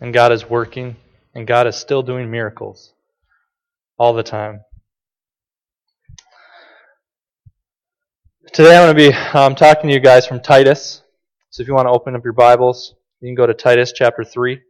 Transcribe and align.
and 0.00 0.14
God 0.14 0.32
is 0.32 0.48
working, 0.48 0.96
and 1.34 1.46
God 1.46 1.66
is 1.66 1.76
still 1.76 2.02
doing 2.02 2.30
miracles 2.30 2.92
all 3.98 4.14
the 4.14 4.22
time. 4.22 4.62
Today 8.52 8.76
I'm 8.76 8.92
going 8.92 8.96
to 8.96 9.12
be 9.12 9.38
um, 9.38 9.54
talking 9.54 9.88
to 9.88 9.94
you 9.94 10.00
guys 10.00 10.26
from 10.26 10.40
Titus. 10.40 11.02
So 11.50 11.62
if 11.62 11.68
you 11.68 11.74
want 11.74 11.86
to 11.86 11.92
open 11.92 12.16
up 12.16 12.24
your 12.24 12.32
Bibles, 12.32 12.94
you 13.20 13.28
can 13.28 13.34
go 13.34 13.46
to 13.46 13.54
Titus 13.54 13.92
chapter 13.94 14.24
3. 14.24 14.60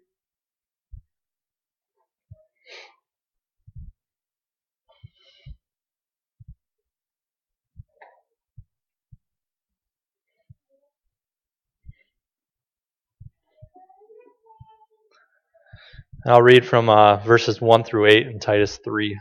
I'll 16.27 16.43
read 16.43 16.67
from 16.67 16.91
uh, 16.91 17.17
verses 17.17 17.63
1 17.63 17.85
through 17.85 18.07
8 18.09 18.27
in 18.27 18.41
Titus 18.41 18.79
3, 18.85 19.19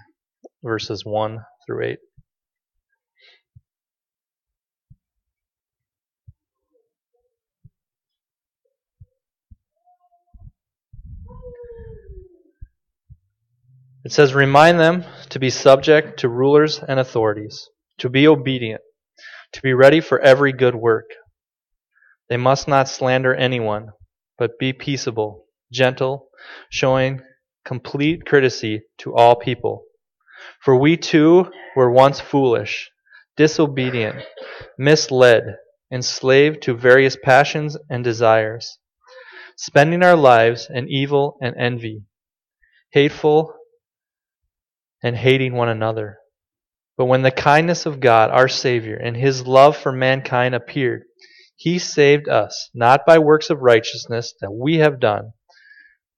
verses 0.62 1.05
1 1.05 1.40
through 1.66 1.85
8. 1.85 1.98
It 14.04 14.12
says, 14.12 14.34
Remind 14.34 14.77
them 14.77 15.05
to 15.29 15.40
be 15.40 15.49
subject 15.49 16.20
to 16.20 16.27
rulers 16.27 16.81
and 16.85 16.99
authorities, 16.99 17.70
to 17.99 18.09
be 18.09 18.27
obedient, 18.27 18.81
to 19.54 19.62
be 19.62 19.73
ready 19.73 20.02
for 20.02 20.20
every 20.20 20.52
good 20.52 20.76
work. 20.76 21.05
They 22.27 22.38
must 22.38 22.68
not 22.68 22.90
slander 22.90 23.34
anyone, 23.34 23.91
but 24.38 24.59
be 24.59 24.73
peaceable 24.73 25.45
gentle, 25.71 26.29
showing 26.70 27.21
complete 27.66 28.26
courtesy 28.26 28.82
to 28.98 29.13
all 29.15 29.35
people. 29.35 29.84
For 30.63 30.76
we 30.76 30.98
too 30.98 31.51
were 31.76 31.91
once 31.91 32.20
foolish, 32.20 32.90
disobedient, 33.37 34.18
misled, 34.77 35.57
enslaved 35.91 36.62
to 36.63 36.73
various 36.76 37.18
passions 37.21 37.77
and 37.90 38.04
desires, 38.04 38.77
spending 39.57 40.04
our 40.04 40.15
lives 40.15 40.70
in 40.73 40.87
evil 40.90 41.37
and 41.41 41.55
envy, 41.57 42.04
hateful 42.91 43.53
and 45.03 45.15
hating 45.15 45.53
one 45.53 45.70
another. 45.70 46.18
But 46.98 47.05
when 47.05 47.21
the 47.21 47.31
kindness 47.31 47.85
of 47.85 48.01
God, 48.01 48.29
our 48.29 48.49
Savior, 48.49 48.98
and 48.98 49.15
His 49.15 49.48
love 49.48 49.77
for 49.77 49.91
mankind 49.91 50.53
appeared, 50.53 51.03
He 51.55 51.79
saved 51.79 52.27
us, 52.27 52.70
not 52.74 53.05
by 53.05 53.20
works 53.20 53.49
of 53.49 53.62
righteousness 53.62 54.34
that 54.41 54.51
we 54.51 54.79
have 54.79 54.99
done, 54.99 55.31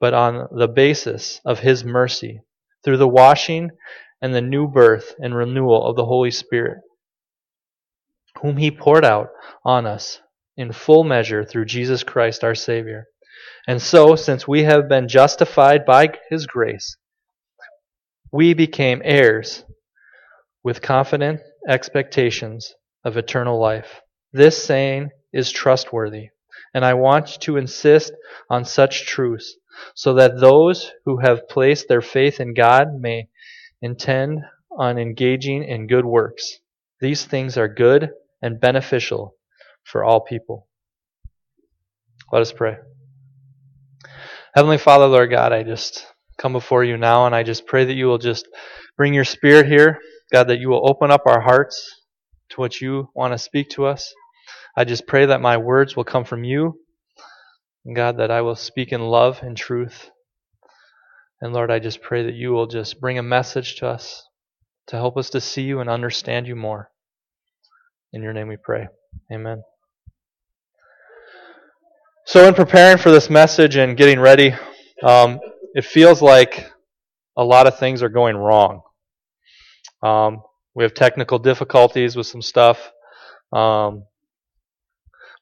but 0.02 0.16
on 0.16 0.48
the 0.52 0.68
basis 0.68 1.40
of 1.46 1.60
His 1.60 1.86
mercy, 1.86 2.42
through 2.84 2.98
the 2.98 3.08
washing 3.08 3.70
and 4.20 4.34
the 4.34 4.42
new 4.42 4.68
birth 4.68 5.14
and 5.22 5.36
renewal 5.36 5.86
of 5.86 5.96
the 5.96 6.06
Holy 6.06 6.32
Spirit, 6.32 6.80
whom 8.42 8.58
He 8.58 8.72
poured 8.72 9.06
out 9.06 9.30
on 9.64 9.86
us 9.86 10.20
in 10.58 10.72
full 10.72 11.04
measure 11.04 11.46
through 11.46 11.66
Jesus 11.66 12.04
Christ 12.04 12.44
our 12.44 12.56
Savior. 12.56 13.06
And 13.68 13.80
so, 13.80 14.16
since 14.16 14.48
we 14.48 14.64
have 14.64 14.90
been 14.90 15.08
justified 15.08 15.86
by 15.86 16.10
His 16.32 16.48
grace, 16.48 16.98
we 18.32 18.56
became 18.56 19.04
heirs 19.06 19.64
with 20.64 20.82
confident 20.82 21.42
expectations 21.68 22.74
of 23.04 23.18
eternal 23.18 23.60
life. 23.60 24.02
This 24.34 24.64
saying 24.64 25.12
is 25.32 25.52
trustworthy, 25.52 26.30
and 26.74 26.84
I 26.84 26.96
want 26.96 27.40
to 27.42 27.58
insist 27.58 28.14
on 28.50 28.66
such 28.66 29.06
truths 29.06 29.58
so 29.96 30.14
that 30.16 30.40
those 30.40 30.92
who 31.06 31.18
have 31.18 31.48
placed 31.48 31.88
their 31.88 32.02
faith 32.02 32.40
in 32.40 32.54
God 32.54 32.88
may 33.00 33.28
intend 33.82 34.42
on 34.78 34.98
engaging 34.98 35.64
in 35.64 35.88
good 35.88 36.06
works. 36.06 36.60
These 37.00 37.26
things 37.26 37.58
are 37.58 37.68
good 37.68 38.12
and 38.42 38.60
beneficial 38.60 39.36
for 39.84 40.04
all 40.04 40.22
people. 40.22 40.68
Let 42.32 42.42
us 42.42 42.54
pray. 42.54 42.78
Heavenly 44.54 44.78
Father, 44.78 45.08
Lord 45.08 45.30
God, 45.30 45.52
I 45.54 45.64
just 45.64 46.06
come 46.38 46.54
before 46.54 46.84
you 46.84 46.98
now 46.98 47.26
and 47.26 47.36
I 47.36 47.44
just 47.44 47.66
pray 47.66 47.86
that 47.86 47.94
you 47.94 48.06
will 48.06 48.18
just 48.18 48.48
bring 48.98 49.14
your 49.14 49.26
spirit 49.26 49.68
here. 49.68 50.00
God, 50.32 50.48
that 50.48 50.60
you 50.60 50.70
will 50.70 50.90
open 50.90 51.12
up 51.12 51.24
our 51.26 51.42
hearts 51.42 52.02
to 52.50 52.62
what 52.62 52.80
you 52.80 53.10
want 53.14 53.34
to 53.34 53.38
speak 53.38 53.70
to 53.72 53.86
us. 53.86 54.14
I 54.76 54.86
just 54.86 55.08
pray 55.08 55.26
that 55.26 55.42
my 55.42 55.58
words 55.58 55.96
will 55.96 56.06
come 56.06 56.24
from 56.24 56.44
you 56.44 56.80
God, 57.96 58.18
that 58.18 58.32
I 58.32 58.42
will 58.42 58.56
speak 58.56 58.92
in 58.92 59.02
love 59.02 59.40
and 59.42 59.58
truth. 59.58 60.12
And 61.42 61.54
Lord, 61.54 61.72
I 61.72 61.80
just 61.80 62.02
pray 62.02 62.24
that 62.24 62.36
you 62.36 62.52
will 62.52 62.68
just 62.68 63.02
bring 63.02 63.18
a 63.18 63.24
message 63.24 63.78
to 63.78 63.88
us 63.88 64.24
to 64.88 64.96
help 64.96 65.18
us 65.18 65.30
to 65.32 65.42
see 65.42 65.64
you 65.64 65.80
and 65.80 65.90
understand 65.90 66.48
you 66.48 66.56
more. 66.56 66.92
In 68.14 68.22
your 68.22 68.34
name 68.34 68.48
we 68.48 68.58
pray. 68.58 68.88
Amen. 69.32 69.64
So, 72.26 72.48
in 72.48 72.54
preparing 72.54 72.98
for 72.98 73.10
this 73.10 73.30
message 73.30 73.78
and 73.78 73.98
getting 73.98 74.20
ready, 74.20 74.54
um, 75.04 75.40
it 75.74 75.86
feels 75.86 76.22
like 76.22 76.72
a 77.36 77.44
lot 77.44 77.66
of 77.66 77.80
things 77.80 78.04
are 78.04 78.10
going 78.10 78.38
wrong. 78.38 78.82
Um, 80.04 80.44
we 80.76 80.84
have 80.84 80.94
technical 80.94 81.40
difficulties 81.40 82.16
with 82.16 82.28
some 82.28 82.42
stuff. 82.42 82.92
Um, 83.52 84.04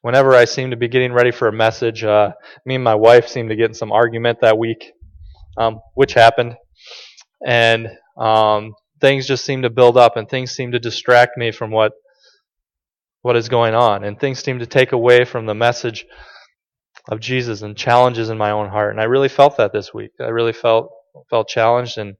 whenever 0.02 0.34
I 0.34 0.44
seem 0.44 0.70
to 0.70 0.76
be 0.76 0.88
getting 0.88 1.12
ready 1.12 1.30
for 1.30 1.48
a 1.48 1.52
message, 1.52 2.04
uh, 2.04 2.32
me 2.64 2.76
and 2.76 2.84
my 2.84 2.94
wife 2.94 3.28
seem 3.28 3.48
to 3.48 3.56
get 3.56 3.66
in 3.66 3.74
some 3.74 3.92
argument 3.92 4.38
that 4.40 4.58
week, 4.58 4.92
um, 5.58 5.80
which 5.94 6.14
happened, 6.14 6.56
and 7.46 7.88
um, 8.16 8.74
things 9.00 9.26
just 9.26 9.44
seem 9.44 9.62
to 9.62 9.70
build 9.70 9.96
up, 9.96 10.16
and 10.16 10.28
things 10.28 10.52
seem 10.52 10.72
to 10.72 10.78
distract 10.78 11.36
me 11.36 11.52
from 11.52 11.70
what 11.70 11.92
what 13.22 13.36
is 13.36 13.48
going 13.50 13.74
on, 13.74 14.04
and 14.04 14.18
things 14.18 14.42
seem 14.42 14.60
to 14.60 14.66
take 14.66 14.92
away 14.92 15.24
from 15.24 15.44
the 15.46 15.54
message 15.54 16.06
of 17.10 17.20
Jesus 17.20 17.62
and 17.62 17.76
challenges 17.76 18.30
in 18.30 18.38
my 18.38 18.50
own 18.50 18.68
heart. 18.68 18.92
And 18.92 19.00
I 19.00 19.04
really 19.04 19.28
felt 19.28 19.56
that 19.58 19.72
this 19.72 19.92
week. 19.92 20.12
I 20.20 20.28
really 20.28 20.52
felt 20.52 20.90
felt 21.28 21.48
challenged, 21.48 21.98
and 21.98 22.16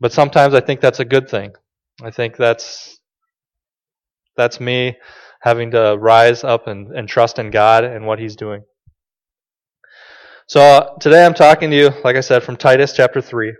but 0.00 0.12
sometimes 0.12 0.54
I 0.54 0.60
think 0.60 0.80
that's 0.80 1.00
a 1.00 1.04
good 1.04 1.28
thing. 1.28 1.52
I 2.02 2.10
think 2.10 2.36
that's 2.36 2.98
that's 4.36 4.60
me 4.60 4.96
having 5.40 5.70
to 5.72 5.96
rise 5.98 6.44
up 6.44 6.66
and, 6.66 6.88
and 6.96 7.08
trust 7.08 7.38
in 7.38 7.50
God 7.50 7.84
and 7.84 8.06
what 8.06 8.18
He's 8.18 8.36
doing. 8.36 8.62
So 10.46 10.60
uh, 10.60 10.98
today 10.98 11.24
I'm 11.24 11.34
talking 11.34 11.70
to 11.70 11.76
you, 11.76 11.90
like 12.04 12.16
I 12.16 12.20
said, 12.20 12.42
from 12.42 12.56
Titus 12.56 12.94
chapter 12.94 13.20
3. 13.20 13.54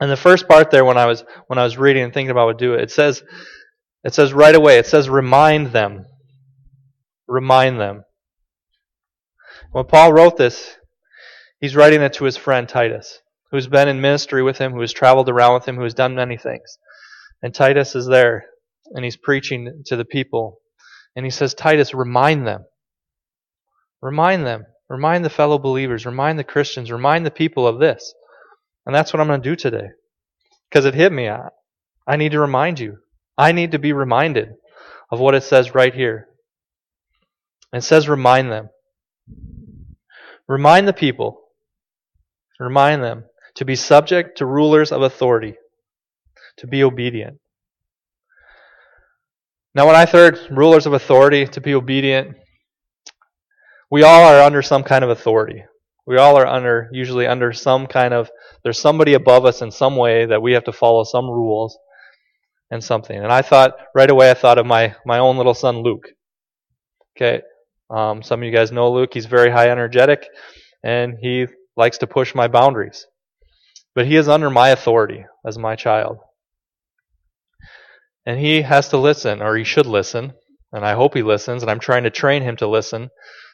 And 0.00 0.10
the 0.10 0.16
first 0.16 0.48
part 0.48 0.70
there 0.70 0.84
when 0.84 0.96
I 0.96 1.06
was 1.06 1.24
when 1.48 1.58
I 1.58 1.64
was 1.64 1.76
reading 1.76 2.04
and 2.04 2.14
thinking 2.14 2.30
about 2.30 2.46
what 2.46 2.58
to 2.58 2.64
do, 2.64 2.74
it 2.74 2.90
says 2.90 3.22
it 4.02 4.14
says 4.14 4.32
right 4.32 4.54
away, 4.54 4.78
it 4.78 4.86
says 4.86 5.10
remind 5.10 5.72
them. 5.72 6.06
Remind 7.28 7.78
them. 7.78 8.04
When 9.72 9.84
Paul 9.84 10.12
wrote 10.12 10.36
this, 10.36 10.76
he's 11.60 11.76
writing 11.76 12.00
it 12.00 12.14
to 12.14 12.24
his 12.24 12.36
friend 12.36 12.68
Titus, 12.68 13.20
who's 13.50 13.66
been 13.66 13.88
in 13.88 14.00
ministry 14.00 14.42
with 14.42 14.58
him, 14.58 14.72
who 14.72 14.80
has 14.80 14.92
traveled 14.92 15.28
around 15.28 15.54
with 15.54 15.68
him, 15.68 15.76
who 15.76 15.84
has 15.84 15.94
done 15.94 16.14
many 16.14 16.36
things. 16.36 16.78
And 17.42 17.54
Titus 17.54 17.94
is 17.94 18.06
there 18.06 18.46
and 18.90 19.04
he's 19.04 19.16
preaching 19.16 19.82
to 19.86 19.96
the 19.96 20.04
people. 20.04 20.60
And 21.16 21.24
he 21.24 21.30
says, 21.30 21.54
Titus, 21.54 21.94
remind 21.94 22.46
them. 22.46 22.64
Remind 24.00 24.46
them. 24.46 24.64
Remind 24.88 25.24
the 25.24 25.30
fellow 25.30 25.58
believers. 25.58 26.06
Remind 26.06 26.38
the 26.38 26.44
Christians. 26.44 26.90
Remind 26.90 27.24
the 27.24 27.30
people 27.30 27.66
of 27.66 27.78
this. 27.78 28.14
And 28.86 28.94
that's 28.94 29.12
what 29.12 29.20
I'm 29.20 29.28
going 29.28 29.42
to 29.42 29.48
do 29.48 29.56
today. 29.56 29.88
Because 30.68 30.84
it 30.84 30.94
hit 30.94 31.12
me. 31.12 31.28
I, 31.28 31.48
I 32.06 32.16
need 32.16 32.32
to 32.32 32.40
remind 32.40 32.80
you. 32.80 32.98
I 33.36 33.52
need 33.52 33.72
to 33.72 33.78
be 33.78 33.92
reminded 33.92 34.50
of 35.10 35.20
what 35.20 35.34
it 35.34 35.44
says 35.44 35.74
right 35.74 35.94
here. 35.94 36.28
It 37.72 37.82
says, 37.82 38.08
remind 38.08 38.50
them. 38.50 38.68
Remind 40.48 40.88
the 40.88 40.92
people. 40.92 41.40
Remind 42.58 43.02
them 43.02 43.24
to 43.54 43.64
be 43.64 43.76
subject 43.76 44.38
to 44.38 44.46
rulers 44.46 44.92
of 44.92 45.02
authority, 45.02 45.54
to 46.58 46.66
be 46.66 46.82
obedient. 46.82 47.38
Now, 49.74 49.86
when 49.86 49.94
I 49.94 50.04
heard 50.04 50.38
rulers 50.50 50.86
of 50.86 50.94
authority 50.94 51.46
to 51.46 51.60
be 51.60 51.74
obedient, 51.74 52.36
we 53.88 54.02
all 54.02 54.24
are 54.24 54.42
under 54.42 54.62
some 54.62 54.82
kind 54.82 55.04
of 55.04 55.10
authority. 55.10 55.62
We 56.06 56.16
all 56.16 56.36
are 56.36 56.46
under, 56.46 56.88
usually 56.92 57.28
under 57.28 57.52
some 57.52 57.86
kind 57.86 58.12
of, 58.12 58.30
there's 58.64 58.80
somebody 58.80 59.14
above 59.14 59.44
us 59.44 59.62
in 59.62 59.70
some 59.70 59.96
way 59.96 60.26
that 60.26 60.42
we 60.42 60.52
have 60.54 60.64
to 60.64 60.72
follow 60.72 61.04
some 61.04 61.26
rules 61.26 61.78
and 62.72 62.82
something. 62.82 63.16
And 63.16 63.32
I 63.32 63.42
thought, 63.42 63.76
right 63.94 64.10
away, 64.10 64.30
I 64.30 64.34
thought 64.34 64.58
of 64.58 64.66
my, 64.66 64.96
my 65.06 65.20
own 65.20 65.36
little 65.36 65.54
son, 65.54 65.84
Luke. 65.84 66.08
Okay. 67.16 67.42
Um, 67.90 68.22
some 68.22 68.40
of 68.40 68.46
you 68.46 68.52
guys 68.52 68.72
know 68.72 68.90
Luke. 68.90 69.10
He's 69.14 69.26
very 69.26 69.50
high 69.50 69.70
energetic 69.70 70.26
and 70.82 71.14
he 71.20 71.46
likes 71.76 71.98
to 71.98 72.08
push 72.08 72.34
my 72.34 72.48
boundaries. 72.48 73.06
But 73.94 74.06
he 74.06 74.16
is 74.16 74.28
under 74.28 74.50
my 74.50 74.70
authority 74.70 75.26
as 75.46 75.58
my 75.58 75.76
child. 75.76 76.18
And 78.26 78.38
he 78.38 78.62
has 78.62 78.88
to 78.88 78.98
listen, 78.98 79.40
or 79.40 79.56
he 79.56 79.64
should 79.64 79.86
listen, 79.86 80.34
and 80.72 80.84
I 80.84 80.94
hope 80.94 81.14
he 81.14 81.22
listens, 81.22 81.62
and 81.62 81.70
I'm 81.70 81.80
trying 81.80 82.04
to 82.04 82.10
train 82.10 82.42
him 82.42 82.56
to 82.56 82.68
listen, 82.68 83.10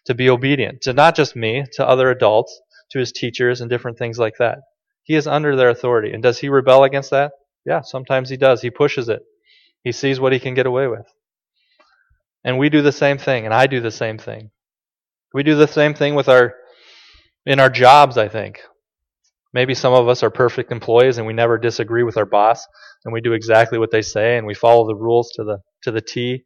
to 0.06 0.14
be 0.14 0.28
obedient, 0.28 0.82
to 0.82 0.92
not 0.92 1.14
just 1.14 1.36
me, 1.36 1.64
to 1.74 1.86
other 1.86 2.10
adults, 2.10 2.60
to 2.90 2.98
his 2.98 3.12
teachers, 3.12 3.60
and 3.60 3.70
different 3.70 3.98
things 3.98 4.18
like 4.18 4.34
that. 4.38 4.58
He 5.02 5.14
is 5.14 5.26
under 5.26 5.54
their 5.54 5.70
authority. 5.70 6.12
And 6.12 6.22
does 6.22 6.38
he 6.38 6.48
rebel 6.48 6.84
against 6.84 7.10
that? 7.10 7.32
Yeah, 7.64 7.80
sometimes 7.82 8.28
he 8.28 8.36
does. 8.36 8.62
He 8.62 8.70
pushes 8.70 9.08
it. 9.08 9.22
He 9.82 9.92
sees 9.92 10.18
what 10.18 10.32
he 10.32 10.40
can 10.40 10.54
get 10.54 10.66
away 10.66 10.88
with. 10.88 11.06
And 12.44 12.58
we 12.58 12.68
do 12.68 12.82
the 12.82 12.92
same 12.92 13.18
thing, 13.18 13.44
and 13.44 13.54
I 13.54 13.66
do 13.66 13.80
the 13.80 13.90
same 13.90 14.18
thing. 14.18 14.50
We 15.32 15.42
do 15.42 15.54
the 15.54 15.68
same 15.68 15.94
thing 15.94 16.14
with 16.14 16.28
our 16.28 16.54
in 17.44 17.60
our 17.60 17.70
jobs, 17.70 18.18
I 18.18 18.28
think. 18.28 18.60
Maybe 19.56 19.74
some 19.74 19.94
of 19.94 20.06
us 20.06 20.22
are 20.22 20.28
perfect 20.28 20.70
employees 20.70 21.16
and 21.16 21.26
we 21.26 21.32
never 21.32 21.56
disagree 21.56 22.02
with 22.02 22.18
our 22.18 22.26
boss 22.26 22.66
and 23.06 23.14
we 23.14 23.22
do 23.22 23.32
exactly 23.32 23.78
what 23.78 23.90
they 23.90 24.02
say 24.02 24.36
and 24.36 24.46
we 24.46 24.52
follow 24.52 24.86
the 24.86 24.94
rules 24.94 25.30
to 25.36 25.44
the 25.44 25.62
to 25.84 25.90
the 25.90 26.02
T. 26.02 26.44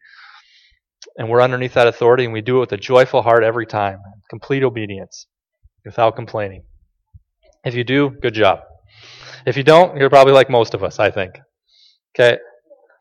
And 1.18 1.28
we're 1.28 1.42
underneath 1.42 1.74
that 1.74 1.88
authority 1.88 2.22
and 2.22 2.32
we 2.32 2.40
do 2.40 2.58
it 2.58 2.60
with 2.60 2.72
a 2.72 2.76
joyful 2.76 3.22
heart 3.22 3.42
every 3.42 3.66
time. 3.66 3.98
Complete 4.28 4.62
obedience 4.62 5.26
without 5.84 6.14
complaining. 6.14 6.62
If 7.64 7.74
you 7.74 7.82
do, 7.82 8.10
good 8.10 8.34
job. 8.34 8.60
If 9.44 9.56
you 9.56 9.64
don't, 9.64 9.96
you're 9.96 10.08
probably 10.08 10.32
like 10.32 10.48
most 10.48 10.74
of 10.74 10.84
us, 10.84 11.00
I 11.00 11.10
think. 11.10 11.32
Okay. 12.14 12.38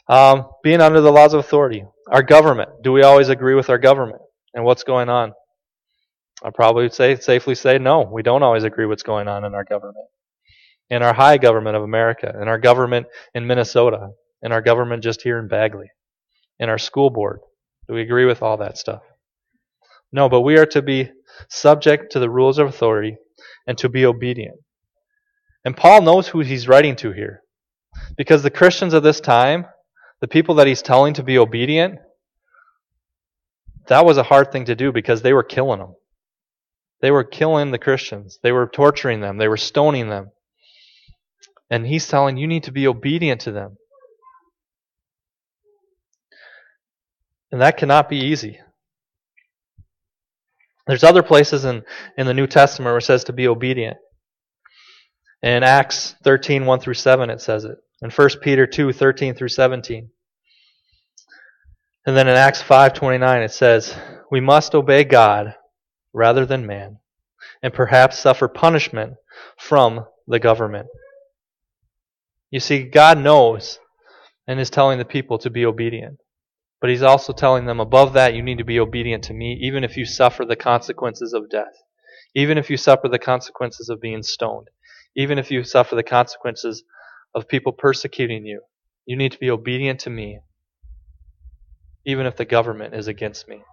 Um, 0.08 0.48
being 0.64 0.82
under 0.82 1.02
the 1.02 1.12
laws 1.12 1.36
of 1.36 1.40
authority. 1.42 1.84
Our 2.12 2.24
government. 2.24 2.72
Do 2.82 2.92
we 2.92 3.04
always 3.04 3.30
agree 3.30 3.54
with 3.54 3.70
our 3.70 3.78
government 3.78 4.24
and 4.56 4.66
what's 4.66 4.82
going 4.82 5.10
on? 5.10 5.34
I'll 6.44 6.52
probably 6.52 6.90
say 6.90 7.18
safely 7.18 7.56
say 7.56 7.78
no. 7.78 8.02
We 8.02 8.24
don't 8.24 8.44
always 8.44 8.64
agree 8.64 8.86
what's 8.86 9.04
going 9.04 9.28
on 9.28 9.44
in 9.44 9.54
our 9.54 9.64
government. 9.64 10.08
In 10.90 11.04
our 11.04 11.14
high 11.14 11.38
government 11.38 11.76
of 11.76 11.84
America, 11.84 12.34
in 12.42 12.48
our 12.48 12.58
government 12.58 13.08
in 13.34 13.46
Minnesota, 13.46 14.10
in 14.42 14.52
our 14.52 14.62
government 14.62 15.04
just 15.04 15.22
here 15.22 15.38
in 15.38 15.48
Bagley, 15.48 15.92
in 16.60 16.70
our 16.70 16.78
school 16.78 17.10
board. 17.10 17.40
Do 17.88 17.94
we 17.94 18.02
agree 18.02 18.26
with 18.26 18.42
all 18.42 18.58
that 18.58 18.78
stuff? 18.78 19.02
No, 20.12 20.30
but 20.30 20.42
we 20.42 20.58
are 20.58 20.66
to 20.68 20.82
be 20.82 21.12
subject 21.50 22.12
to 22.14 22.20
the 22.20 22.30
rules 22.30 22.58
of 22.58 22.68
authority 22.68 23.18
and 23.68 23.78
to 23.78 23.90
be 23.90 24.06
obedient. 24.06 24.58
And 25.66 25.76
Paul 25.76 26.02
knows 26.02 26.28
who 26.28 26.40
he's 26.40 26.68
writing 26.68 26.96
to 26.98 27.12
here. 27.12 27.42
Because 28.18 28.44
the 28.44 28.50
Christians 28.50 28.94
of 28.94 29.04
this 29.04 29.20
time, 29.20 29.66
the 30.22 30.28
people 30.28 30.56
that 30.56 30.68
he's 30.68 30.82
telling 30.82 31.14
to 31.16 31.24
be 31.24 31.38
obedient, 31.38 32.00
that 33.88 34.06
was 34.06 34.18
a 34.18 34.24
hard 34.24 34.52
thing 34.52 34.66
to 34.66 34.76
do 34.76 34.92
because 34.92 35.22
they 35.22 35.34
were 35.34 35.44
killing 35.44 35.80
them. 35.80 35.96
They 37.02 37.12
were 37.12 37.24
killing 37.24 37.72
the 37.72 37.78
Christians. 37.78 38.40
They 38.44 38.52
were 38.52 38.68
torturing 38.68 39.22
them. 39.22 39.38
They 39.38 39.48
were 39.48 39.58
stoning 39.58 40.10
them. 40.10 40.32
And 41.70 41.86
he's 41.86 42.08
telling 42.08 42.38
you 42.38 42.48
need 42.48 42.64
to 42.64 42.72
be 42.72 42.88
obedient 42.88 43.42
to 43.42 43.52
them. 43.52 43.78
And 47.52 47.62
that 47.62 47.78
cannot 47.78 48.10
be 48.10 48.18
easy. 48.18 48.60
There's 50.88 51.04
other 51.04 51.24
places 51.24 51.66
in, 51.66 51.84
in 52.18 52.26
the 52.26 52.34
New 52.34 52.48
Testament 52.48 52.88
where 52.88 52.98
it 52.98 53.04
says 53.04 53.24
to 53.26 53.34
be 53.34 53.48
obedient. 53.48 53.98
In 55.42 55.64
Acts 55.64 56.16
13, 56.24 56.66
1 56.66 56.80
through 56.80 56.96
7, 56.96 57.30
it 57.30 57.42
says 57.42 57.64
it. 57.64 57.78
In 58.02 58.10
1 58.10 58.30
Peter 58.42 58.66
2, 58.68 58.92
13 58.92 59.36
through 59.36 59.50
17. 59.50 60.10
And 62.06 62.18
then 62.18 62.28
in 62.28 62.36
Acts 62.36 62.62
5, 62.62 62.94
29, 62.94 63.42
it 63.42 63.52
says, 63.52 63.96
We 64.32 64.42
must 64.42 64.74
obey 64.74 65.04
God 65.04 65.54
rather 66.14 66.46
than 66.46 66.66
man, 66.66 66.98
and 67.62 67.74
perhaps 67.74 68.20
suffer 68.20 68.48
punishment 68.48 69.16
from 69.58 70.06
the 70.28 70.40
government. 70.40 70.88
You 72.52 72.60
see, 72.60 72.84
God 72.84 73.20
knows 73.20 73.80
and 74.48 74.60
is 74.60 74.70
telling 74.70 74.98
the 74.98 75.06
people 75.06 75.38
to 75.40 75.50
be 75.50 75.66
obedient. 75.66 76.20
But 76.82 76.90
he's 76.90 77.04
also 77.04 77.34
telling 77.34 77.66
them 77.66 77.80
above 77.80 78.14
that, 78.14 78.34
you 78.34 78.42
need 78.42 78.58
to 78.58 78.64
be 78.64 78.80
obedient 78.80 79.26
to 79.26 79.34
me, 79.34 79.60
even 79.62 79.84
if 79.84 79.98
you 79.98 80.06
suffer 80.06 80.46
the 80.46 80.56
consequences 80.56 81.34
of 81.34 81.50
death. 81.50 81.84
Even 82.36 82.58
if 82.58 82.70
you 82.70 82.78
suffer 82.78 83.08
the 83.08 83.20
consequences 83.20 83.90
of 83.90 84.02
being 84.02 84.24
stoned. 84.24 84.70
Even 85.16 85.38
if 85.38 85.52
you 85.52 85.64
suffer 85.64 85.96
the 85.96 86.04
consequences 86.04 86.84
of 87.36 87.48
people 87.48 87.74
persecuting 87.74 88.46
you. 88.46 88.62
You 89.06 89.16
need 89.16 89.32
to 89.34 89.40
be 89.40 89.50
obedient 89.50 90.02
to 90.02 90.10
me, 90.10 90.40
even 92.06 92.26
if 92.26 92.38
the 92.38 92.46
government 92.46 92.94
is 92.94 93.08
against 93.08 93.48
me. 93.48 93.64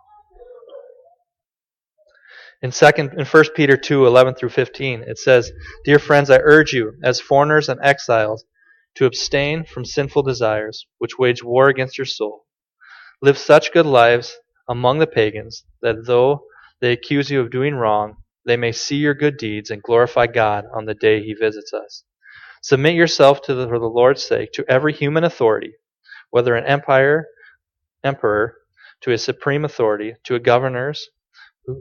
In 2.63 2.73
second 2.73 3.13
in 3.19 3.27
1 3.27 3.45
Peter 3.55 3.77
2, 3.77 4.07
11 4.07 4.35
through 4.35 4.49
15, 4.49 5.03
it 5.07 5.19
says, 5.19 5.53
Dear 5.85 5.99
friends, 5.99 6.31
I 6.31 6.39
urge 6.39 6.73
you, 6.73 6.95
as 7.05 7.21
foreigners 7.21 7.69
and 7.69 7.79
exiles, 7.83 8.45
to 8.95 9.05
abstain 9.05 9.65
from 9.65 9.85
sinful 9.85 10.23
desires, 10.23 10.87
which 10.99 11.19
wage 11.19 11.43
war 11.43 11.69
against 11.69 11.99
your 11.99 12.07
soul 12.07 12.47
Live 13.23 13.39
such 13.39 13.73
good 13.73 13.87
lives 13.87 14.39
among 14.69 14.99
the 14.99 15.07
pagans 15.07 15.65
that 15.81 16.07
though 16.07 16.45
they 16.81 16.93
accuse 16.93 17.31
you 17.31 17.41
of 17.41 17.51
doing 17.51 17.75
wrong, 17.75 18.17
they 18.45 18.57
may 18.57 18.73
see 18.73 18.97
your 18.97 19.15
good 19.15 19.39
deeds 19.39 19.71
and 19.71 19.83
glorify 19.83 20.27
God 20.27 20.65
on 20.75 20.85
the 20.85 20.95
day 20.95 21.23
he 21.23 21.35
visits 21.35 21.73
us. 21.73 22.05
Submit 22.63 22.95
yourself 22.95 23.41
to 23.43 23.55
the, 23.55 23.69
for 23.69 23.79
the 23.79 23.87
Lord's 23.87 24.23
sake 24.23 24.53
to 24.53 24.65
every 24.69 24.93
human 24.93 25.25
authority, 25.25 25.75
whether 26.31 26.55
an 26.55 26.67
empire, 26.67 27.27
emperor, 28.05 28.57
to 29.01 29.13
a 29.13 29.19
supreme 29.19 29.65
authority, 29.65 30.15
to 30.25 30.35
a 30.35 30.41
governors 30.41 31.09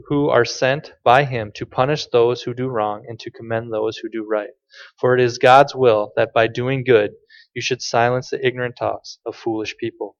who 0.08 0.28
are 0.28 0.44
sent 0.44 0.92
by 1.04 1.24
him 1.24 1.52
to 1.54 1.64
punish 1.64 2.06
those 2.06 2.42
who 2.42 2.54
do 2.54 2.68
wrong 2.68 3.04
and 3.08 3.18
to 3.20 3.30
commend 3.30 3.72
those 3.72 3.96
who 3.96 4.08
do 4.08 4.26
right. 4.28 4.50
For 4.98 5.14
it 5.14 5.20
is 5.20 5.38
God's 5.38 5.74
will 5.74 6.12
that 6.16 6.32
by 6.34 6.48
doing 6.48 6.84
good 6.84 7.12
you 7.54 7.62
should 7.62 7.80
silence 7.80 8.30
the 8.30 8.44
ignorant 8.44 8.76
talks 8.76 9.18
of 9.24 9.36
foolish 9.36 9.76
people. 9.78 10.16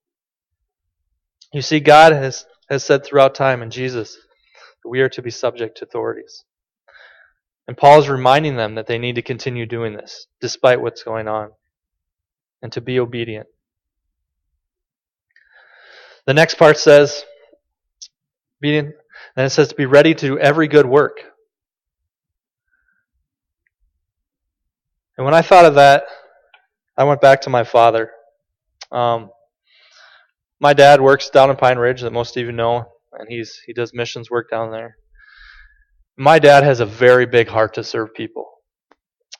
You 1.52 1.62
see, 1.62 1.80
God 1.80 2.12
has, 2.12 2.46
has 2.70 2.84
said 2.84 3.04
throughout 3.04 3.34
time 3.34 3.62
in 3.62 3.70
Jesus 3.70 4.14
that 4.14 4.88
we 4.88 5.00
are 5.00 5.08
to 5.10 5.22
be 5.22 5.30
subject 5.30 5.78
to 5.78 5.84
authorities. 5.84 6.44
And 7.69 7.76
Paul 7.76 7.98
is 7.98 8.08
reminding 8.08 8.56
them 8.56 8.76
that 8.76 8.86
they 8.86 8.98
need 8.98 9.16
to 9.16 9.22
continue 9.22 9.66
doing 9.66 9.94
this, 9.94 10.26
despite 10.40 10.80
what's 10.80 11.02
going 11.02 11.26
on, 11.26 11.50
and 12.62 12.72
to 12.72 12.80
be 12.80 13.00
obedient. 13.00 13.48
The 16.26 16.34
next 16.34 16.56
part 16.56 16.78
says, 16.78 17.24
and 19.34 19.46
it 19.46 19.50
says 19.50 19.69
to 19.69 19.75
be 19.75 19.87
ready 19.87 20.14
to 20.14 20.26
do 20.26 20.38
every 20.38 20.69
good 20.69 20.87
work. 20.87 21.19
And 25.17 25.25
when 25.25 25.34
I 25.34 25.43
thought 25.43 25.64
of 25.64 25.76
that, 25.76 26.05
I 26.96 27.05
went 27.05 27.20
back 27.20 27.43
to 27.43 27.50
my 27.50 27.64
father. 27.64 28.11
Um, 28.93 29.31
my 30.61 30.73
dad 30.73 31.00
works 31.00 31.31
down 31.31 31.50
in 31.50 31.56
Pine 31.56 31.78
Ridge, 31.78 32.02
that 32.02 32.12
most 32.12 32.37
of 32.37 32.44
you 32.44 32.52
know, 32.52 32.87
and 33.12 33.28
he's 33.28 33.61
he 33.67 33.73
does 33.73 33.93
missions 33.94 34.31
work 34.31 34.50
down 34.50 34.70
there. 34.70 34.96
My 36.17 36.38
dad 36.38 36.65
has 36.65 36.81
a 36.81 36.86
very 36.86 37.27
big 37.27 37.48
heart 37.48 37.74
to 37.74 37.84
serve 37.84 38.15
people. 38.15 38.50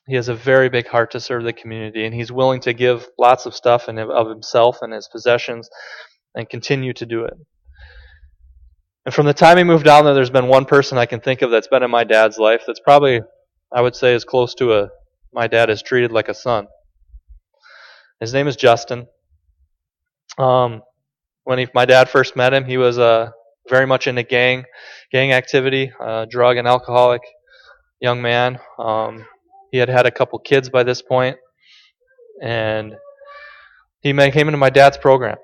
He 0.09 0.15
has 0.15 0.29
a 0.29 0.35
very 0.35 0.69
big 0.69 0.87
heart 0.87 1.11
to 1.13 1.21
serve 1.21 1.45
the 1.45 1.53
community, 1.53 2.05
and 2.05 2.15
he's 2.15 2.31
willing 2.31 2.61
to 2.61 2.73
give 2.73 3.09
lots 3.19 3.47
of 3.47 3.55
stuff 3.55 3.89
and 3.89 3.99
of 3.99 4.29
himself 4.29 4.79
and 4.83 4.93
his 4.93 5.09
possessions, 5.09 5.69
and 6.35 6.49
continue 6.49 6.93
to 6.95 7.07
do 7.07 7.25
it. 7.25 7.35
And 9.07 9.15
from 9.15 9.27
the 9.27 9.33
time 9.33 9.57
he 9.57 9.65
moved 9.65 9.85
down 9.85 10.05
there, 10.05 10.15
there's 10.15 10.31
been 10.31 10.49
one 10.49 10.65
person 10.65 10.99
I 10.99 11.07
can 11.07 11.21
think 11.21 11.41
of 11.41 11.53
that's 11.53 11.69
been 11.69 11.85
in 11.85 11.91
my 11.93 12.03
dad's 12.03 12.39
life 12.39 12.65
that's 12.67 12.81
probably, 12.81 13.21
I 13.73 13.81
would 13.81 13.95
say, 13.95 14.15
as 14.15 14.25
close 14.25 14.53
to 14.57 14.75
a 14.75 14.89
my 15.33 15.47
dad 15.47 15.71
is 15.71 15.81
treated 15.81 16.11
like 16.11 16.29
a 16.29 16.35
son. 16.35 16.67
His 18.21 18.33
name 18.33 18.49
is 18.49 18.57
Justin. 18.57 19.07
Um, 20.39 20.83
when 21.45 21.59
he, 21.59 21.69
my 21.73 21.85
dad 21.85 22.09
first 22.09 22.35
met 22.35 22.53
him, 22.53 22.65
he 22.65 22.79
was 22.79 22.99
uh, 22.99 23.31
very 23.69 23.87
much 23.87 24.09
into 24.09 24.25
gang 24.25 24.65
gang 25.13 25.33
activity, 25.33 25.93
uh, 26.01 26.25
drug 26.29 26.57
and 26.57 26.67
alcoholic 26.67 27.23
young 28.01 28.21
man. 28.21 28.59
Um, 28.79 29.25
he 29.71 29.79
had 29.79 29.89
had 29.89 30.07
a 30.07 30.11
couple 30.11 30.39
kids 30.41 30.69
by 30.69 30.83
this 30.83 31.01
point, 31.01 31.37
and 32.43 32.97
he 34.01 34.13
came 34.13 34.49
into 34.49 34.57
my 34.57 34.71
dad's 34.71 34.99
program, 34.99 35.37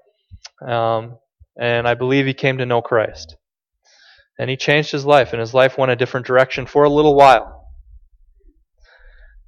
um, 0.66 1.19
and 1.61 1.87
I 1.87 1.95
believe 1.95 2.26
he 2.26 2.35
came 2.35 2.59
to 2.59 2.66
know 2.66 2.83
Christ, 2.83 3.37
and 4.42 4.50
he 4.50 4.56
changed 4.56 4.90
his 4.90 5.06
life, 5.06 5.32
and 5.32 5.40
his 5.40 5.54
life 5.54 5.78
went 5.78 5.92
a 5.92 5.96
different 5.96 6.26
direction 6.26 6.66
for 6.66 6.82
a 6.82 6.90
little 6.90 7.14
while. 7.14 7.68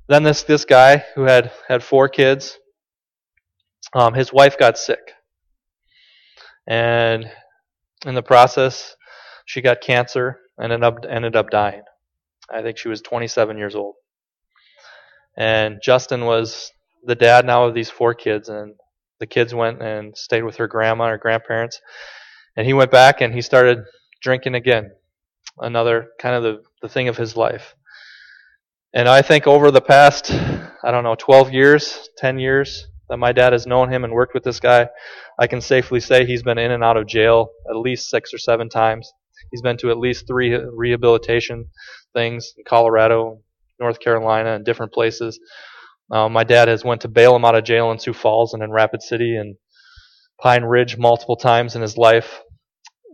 Then 0.09 0.23
this 0.23 0.45
this 0.45 0.65
guy 0.65 1.05
who 1.15 1.23
had 1.23 1.51
had 1.67 1.83
four 1.83 2.09
kids, 2.09 2.59
um, 3.93 4.15
his 4.15 4.33
wife 4.33 4.57
got 4.57 4.79
sick 4.79 5.01
and 6.67 7.31
in 8.07 8.15
the 8.15 8.23
process, 8.23 8.97
she 9.45 9.61
got 9.61 9.81
cancer 9.81 10.39
and 10.59 10.73
ended 10.73 10.85
up 10.85 11.05
ended 11.09 11.37
up 11.37 11.51
dying. 11.51 11.83
I 12.51 12.63
think 12.63 12.79
she 12.79 12.89
was 12.89 13.01
27 13.03 13.59
years 13.59 13.75
old. 13.75 13.95
And 15.37 15.81
Justin 15.83 16.25
was 16.25 16.71
the 17.05 17.15
dad 17.15 17.45
now 17.45 17.65
of 17.65 17.75
these 17.75 17.91
four 17.91 18.15
kids, 18.15 18.49
and 18.49 18.75
the 19.19 19.27
kids 19.27 19.55
went 19.55 19.83
and 19.83 20.17
stayed 20.17 20.45
with 20.45 20.57
her 20.57 20.69
grandma 20.69 21.11
or 21.11 21.19
grandparents. 21.19 21.81
And 22.57 22.67
he 22.67 22.73
went 22.73 22.91
back 22.91 23.21
and 23.21 23.35
he 23.35 23.43
started 23.43 23.79
drinking 24.25 24.55
again. 24.55 24.91
Another 25.59 26.09
kind 26.19 26.35
of 26.35 26.43
the, 26.43 26.63
the 26.83 26.89
thing 26.89 27.07
of 27.07 27.17
his 27.17 27.37
life. 27.37 27.77
And 28.93 29.09
I 29.09 29.23
think 29.23 29.47
over 29.47 29.71
the 29.71 29.81
past, 29.81 30.33
I 30.33 30.91
don't 30.91 31.05
know, 31.05 31.15
12 31.17 31.53
years, 31.53 32.09
10 32.19 32.39
years, 32.39 32.87
that 33.09 33.19
my 33.19 33.33
dad 33.33 33.53
has 33.53 33.67
known 33.67 33.93
him 33.93 34.03
and 34.03 34.13
worked 34.13 34.35
with 34.35 34.43
this 34.43 34.61
guy, 34.61 34.89
I 35.39 35.47
can 35.47 35.61
safely 35.61 36.01
say 36.01 36.25
he's 36.25 36.43
been 36.43 36.59
in 36.59 36.71
and 36.71 36.83
out 36.83 36.97
of 36.97 37.07
jail 37.07 37.51
at 37.69 37.77
least 37.77 38.09
six 38.09 38.33
or 38.33 38.39
seven 38.39 38.69
times. 38.69 39.13
He's 39.51 39.63
been 39.63 39.77
to 39.79 39.91
at 39.91 39.99
least 39.99 40.27
three 40.27 40.55
rehabilitation 40.55 41.67
things 42.15 42.55
in 42.57 42.65
Colorado, 42.67 43.41
North 43.79 44.01
Carolina, 44.01 44.55
and 44.55 44.65
different 44.65 44.93
places. 44.93 45.39
Uh, 46.11 46.29
my 46.29 46.45
dad 46.45 46.69
has 46.69 46.85
went 46.85 47.03
to 47.03 47.09
bail 47.09 47.37
him 47.37 47.45
out 47.45 47.57
of 47.57 47.65
jail 47.65 47.91
in 47.91 47.99
Sioux 47.99 48.15
Falls 48.15 48.55
and 48.55 48.63
in 48.63 48.71
Rapid 48.71 49.03
City 49.03 49.37
and 49.37 49.57
Pine 50.41 50.65
Ridge 50.65 50.97
multiple 50.97 51.37
times 51.37 51.77
in 51.77 51.83
his 51.83 51.99
life, 51.99 52.41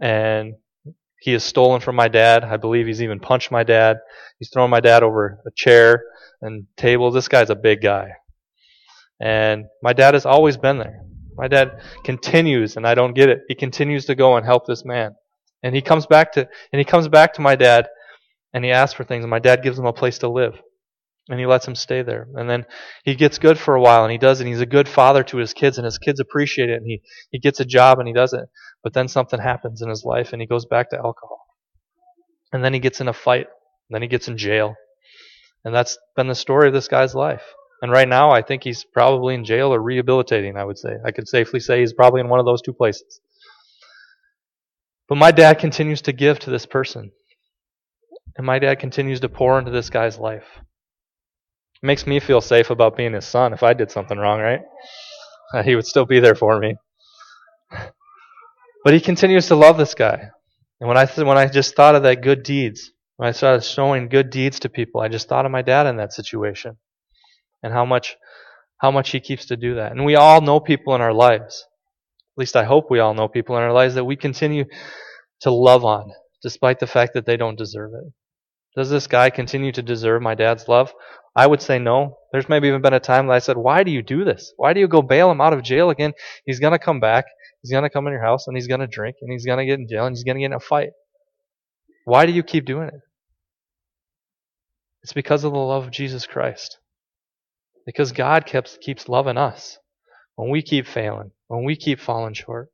and 0.01 0.55
he 1.21 1.33
has 1.33 1.45
stolen 1.45 1.81
from 1.81 1.97
my 1.97 2.09
dad. 2.09 2.45
I 2.45 2.57
believe 2.57 2.87
he's 2.87 3.03
even 3.03 3.21
punched 3.21 3.51
my 3.51 3.63
dad. 3.63 3.99
He's 4.39 4.51
thrown 4.51 4.71
my 4.71 4.81
dad 4.81 5.03
over 5.03 5.41
a 5.47 5.51
chair 5.55 6.03
and 6.41 6.67
table. 6.77 7.11
This 7.11 7.29
guy's 7.29 7.51
a 7.51 7.55
big 7.55 7.83
guy. 7.83 8.13
And 9.21 9.67
my 9.83 9.93
dad 9.93 10.15
has 10.15 10.25
always 10.25 10.57
been 10.57 10.79
there. 10.79 11.03
My 11.37 11.47
dad 11.47 11.81
continues, 12.05 12.77
and 12.77 12.87
I 12.87 12.95
don't 12.95 13.15
get 13.15 13.29
it. 13.29 13.41
He 13.49 13.55
continues 13.55 14.07
to 14.07 14.15
go 14.15 14.37
and 14.37 14.47
help 14.47 14.67
this 14.67 14.85
man. 14.85 15.15
And 15.63 15.75
he 15.75 15.83
comes 15.83 16.07
back 16.07 16.33
to, 16.33 16.49
and 16.73 16.79
he 16.79 16.85
comes 16.85 17.07
back 17.09 17.35
to 17.35 17.43
my 17.43 17.55
dad, 17.55 17.87
and 18.55 18.65
he 18.65 18.71
asks 18.71 18.95
for 18.95 19.05
things, 19.05 19.23
and 19.23 19.31
my 19.31 19.39
dad 19.39 19.63
gives 19.63 19.79
him 19.79 19.87
a 19.87 19.93
place 19.93 20.19
to 20.19 20.29
live. 20.29 20.55
And 21.31 21.39
he 21.39 21.47
lets 21.47 21.67
him 21.67 21.77
stay 21.77 22.03
there. 22.03 22.27
And 22.35 22.51
then 22.51 22.67
he 23.05 23.15
gets 23.15 23.39
good 23.39 23.59
for 23.59 23.75
a 23.75 23.81
while, 23.81 24.03
and 24.03 24.11
he 24.11 24.19
does 24.19 24.41
it. 24.41 24.49
He's 24.49 24.61
a 24.61 24.67
good 24.67 24.89
father 24.89 25.23
to 25.25 25.37
his 25.39 25.55
kids, 25.55 25.79
and 25.79 25.85
his 25.85 25.97
kids 25.97 26.19
appreciate 26.21 26.69
it, 26.69 26.79
and 26.79 26.87
he, 26.87 27.03
he 27.31 27.39
gets 27.39 27.61
a 27.61 27.65
job, 27.65 27.99
and 28.01 28.09
he 28.09 28.13
does 28.13 28.33
it. 28.33 28.49
But 28.83 28.95
then 28.95 29.07
something 29.07 29.41
happens 29.41 29.81
in 29.81 29.89
his 29.89 30.05
life, 30.05 30.33
and 30.33 30.43
he 30.43 30.47
goes 30.47 30.67
back 30.67 30.91
to 30.91 30.97
alcohol. 30.97 31.47
And 32.53 32.65
then 32.65 32.75
he 32.75 32.81
gets 32.81 33.01
in 33.01 33.09
a 33.09 33.13
fight. 33.13 33.47
Then 33.91 34.03
he 34.03 34.09
gets 34.09 34.29
in 34.29 34.37
jail. 34.37 34.75
And 35.65 35.75
that's 35.75 35.99
been 36.17 36.27
the 36.27 36.35
story 36.35 36.67
of 36.69 36.75
this 36.75 36.89
guy's 36.89 37.15
life. 37.15 37.43
And 37.83 37.93
right 37.93 38.09
now, 38.09 38.31
I 38.31 38.43
think 38.43 38.65
he's 38.65 38.85
probably 38.85 39.35
in 39.35 39.45
jail 39.45 39.73
or 39.73 39.81
rehabilitating, 39.81 40.57
I 40.57 40.65
would 40.65 40.79
say. 40.79 40.97
I 41.05 41.13
could 41.13 41.29
safely 41.29 41.61
say 41.61 41.81
he's 41.81 41.93
probably 41.93 42.21
in 42.21 42.29
one 42.29 42.41
of 42.41 42.47
those 42.47 42.63
two 42.63 42.73
places. 42.73 43.21
But 45.09 45.17
my 45.17 45.31
dad 45.31 45.59
continues 45.59 46.03
to 46.03 46.13
give 46.13 46.39
to 46.41 46.51
this 46.51 46.67
person. 46.67 47.13
And 48.37 48.47
my 48.47 48.59
dad 48.59 48.79
continues 48.79 49.21
to 49.21 49.29
pour 49.29 49.59
into 49.59 49.71
this 49.71 49.91
guy's 49.91 50.19
life. 50.19 50.45
Makes 51.83 52.07
me 52.07 52.21
feel 52.21 52.41
safe 52.41 52.71
about 52.71 52.97
being 52.97 53.15
his 53.15 53.27
son 53.27 53.53
if 53.53 53.63
I 53.63 53.73
did 53.73 53.91
something 53.91 54.19
wrong, 54.19 54.41
right? 54.41 54.63
He 55.65 55.75
would 55.75 55.87
still 55.87 56.07
be 56.07 56.21
there 56.21 56.35
for 56.35 56.59
me. 56.59 56.77
But 58.83 58.95
he 58.95 59.01
continues 59.01 59.49
to 59.49 59.57
love 59.57 59.77
this 59.77 59.95
guy. 59.95 60.31
And 60.81 60.89
when 60.89 60.97
I, 60.97 61.05
th- 61.05 61.27
when 61.27 61.37
I 61.37 61.47
just 61.49 61.77
thought 61.77 61.95
of 61.95 62.03
that 62.05 62.23
good 62.23 62.43
deeds, 62.43 62.91
when 63.19 63.29
I 63.29 63.33
started 63.33 63.63
showing 63.63 64.09
good 64.09 64.31
deeds 64.31 64.61
to 64.61 64.71
people, 64.71 65.03
I 65.03 65.09
just 65.09 65.29
thought 65.29 65.45
of 65.45 65.53
my 65.53 65.61
dad 65.61 65.87
in 65.87 65.97
that 65.99 66.15
situation 66.15 66.79
and 67.63 67.73
how 67.73 67.85
much 67.85 68.17
how 68.79 68.91
much 68.91 69.11
he 69.11 69.21
keeps 69.21 69.47
to 69.47 69.57
do 69.57 69.75
that. 69.75 69.93
And 69.93 70.07
we 70.07 70.17
all 70.17 70.41
know 70.41 70.59
people 70.59 70.95
in 70.95 71.03
our 71.03 71.13
lives. 71.13 71.67
At 72.37 72.41
least 72.41 72.57
I 72.57 72.65
hope 72.65 72.91
we 72.91 72.99
all 73.01 73.13
know 73.13 73.29
people 73.29 73.57
in 73.59 73.63
our 73.63 73.75
lives 73.75 73.95
that 73.95 74.05
we 74.05 74.17
continue 74.17 74.65
to 75.43 75.51
love 75.51 75.85
on 75.85 76.11
despite 76.43 76.79
the 76.79 76.87
fact 76.87 77.13
that 77.13 77.27
they 77.27 77.37
don't 77.37 77.59
deserve 77.59 77.91
it. 77.93 78.13
Does 78.77 78.89
this 78.89 79.07
guy 79.07 79.29
continue 79.29 79.73
to 79.73 79.83
deserve 79.83 80.23
my 80.23 80.35
dad's 80.35 80.67
love? 80.69 80.95
I 81.37 81.47
would 81.47 81.63
say 81.63 81.79
no. 81.79 82.19
There's 82.33 82.49
maybe 82.49 82.69
even 82.69 82.83
been 82.83 82.93
a 82.93 83.01
time 83.01 83.27
that 83.27 83.35
I 83.35 83.39
said, 83.39 83.57
Why 83.57 83.83
do 83.83 83.91
you 83.91 84.03
do 84.03 84.25
this? 84.25 84.53
Why 84.57 84.73
do 84.73 84.81
you 84.81 84.89
go 84.89 85.03
bail 85.03 85.31
him 85.31 85.41
out 85.41 85.53
of 85.53 85.63
jail 85.63 85.91
again? 85.91 86.13
He's 86.45 86.61
going 86.61 86.73
to 86.73 86.79
come 86.79 87.01
back. 87.01 87.27
He's 87.63 87.71
going 87.71 87.85
to 87.85 87.91
come 87.91 88.07
in 88.07 88.13
your 88.13 88.23
house 88.23 88.47
and 88.47 88.57
he's 88.57 88.67
going 88.67 88.81
to 88.81 88.87
drink 88.87 89.17
and 89.21 89.31
he's 89.31 89.47
going 89.47 89.59
to 89.59 89.67
get 89.67 89.79
in 89.79 89.89
jail 89.89 90.07
and 90.07 90.17
he's 90.17 90.25
going 90.25 90.37
to 90.37 90.41
get 90.41 90.47
in 90.47 90.53
a 90.55 90.61
fight. 90.61 90.91
Why 92.05 92.27
do 92.27 92.33
you 92.33 92.43
keep 92.43 92.65
doing 92.65 92.89
it? 92.89 93.01
It's 95.03 95.13
because 95.13 95.45
of 95.45 95.53
the 95.53 95.59
love 95.59 95.85
of 95.85 95.91
Jesus 95.91 96.27
Christ. 96.27 96.79
Because 97.87 98.13
God 98.13 98.47
keeps, 98.47 98.79
keeps 98.81 99.09
loving 99.09 99.37
us 99.37 99.79
when 100.37 100.51
we 100.51 100.63
keep 100.63 100.87
failing, 100.87 101.33
when 101.49 101.65
we 101.65 101.77
keep 101.77 102.01
falling 102.01 102.35
short. 102.35 102.69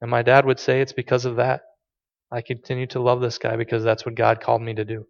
And 0.00 0.10
my 0.10 0.22
dad 0.22 0.46
would 0.46 0.58
say 0.58 0.80
it's 0.80 0.92
because 0.92 1.24
of 1.24 1.36
that. 1.36 1.62
I 2.32 2.42
continue 2.42 2.86
to 2.88 3.00
love 3.00 3.20
this 3.20 3.38
guy 3.38 3.56
because 3.56 3.82
that's 3.82 4.06
what 4.06 4.14
God 4.14 4.40
called 4.40 4.62
me 4.62 4.74
to 4.74 4.84
do. 4.84 5.06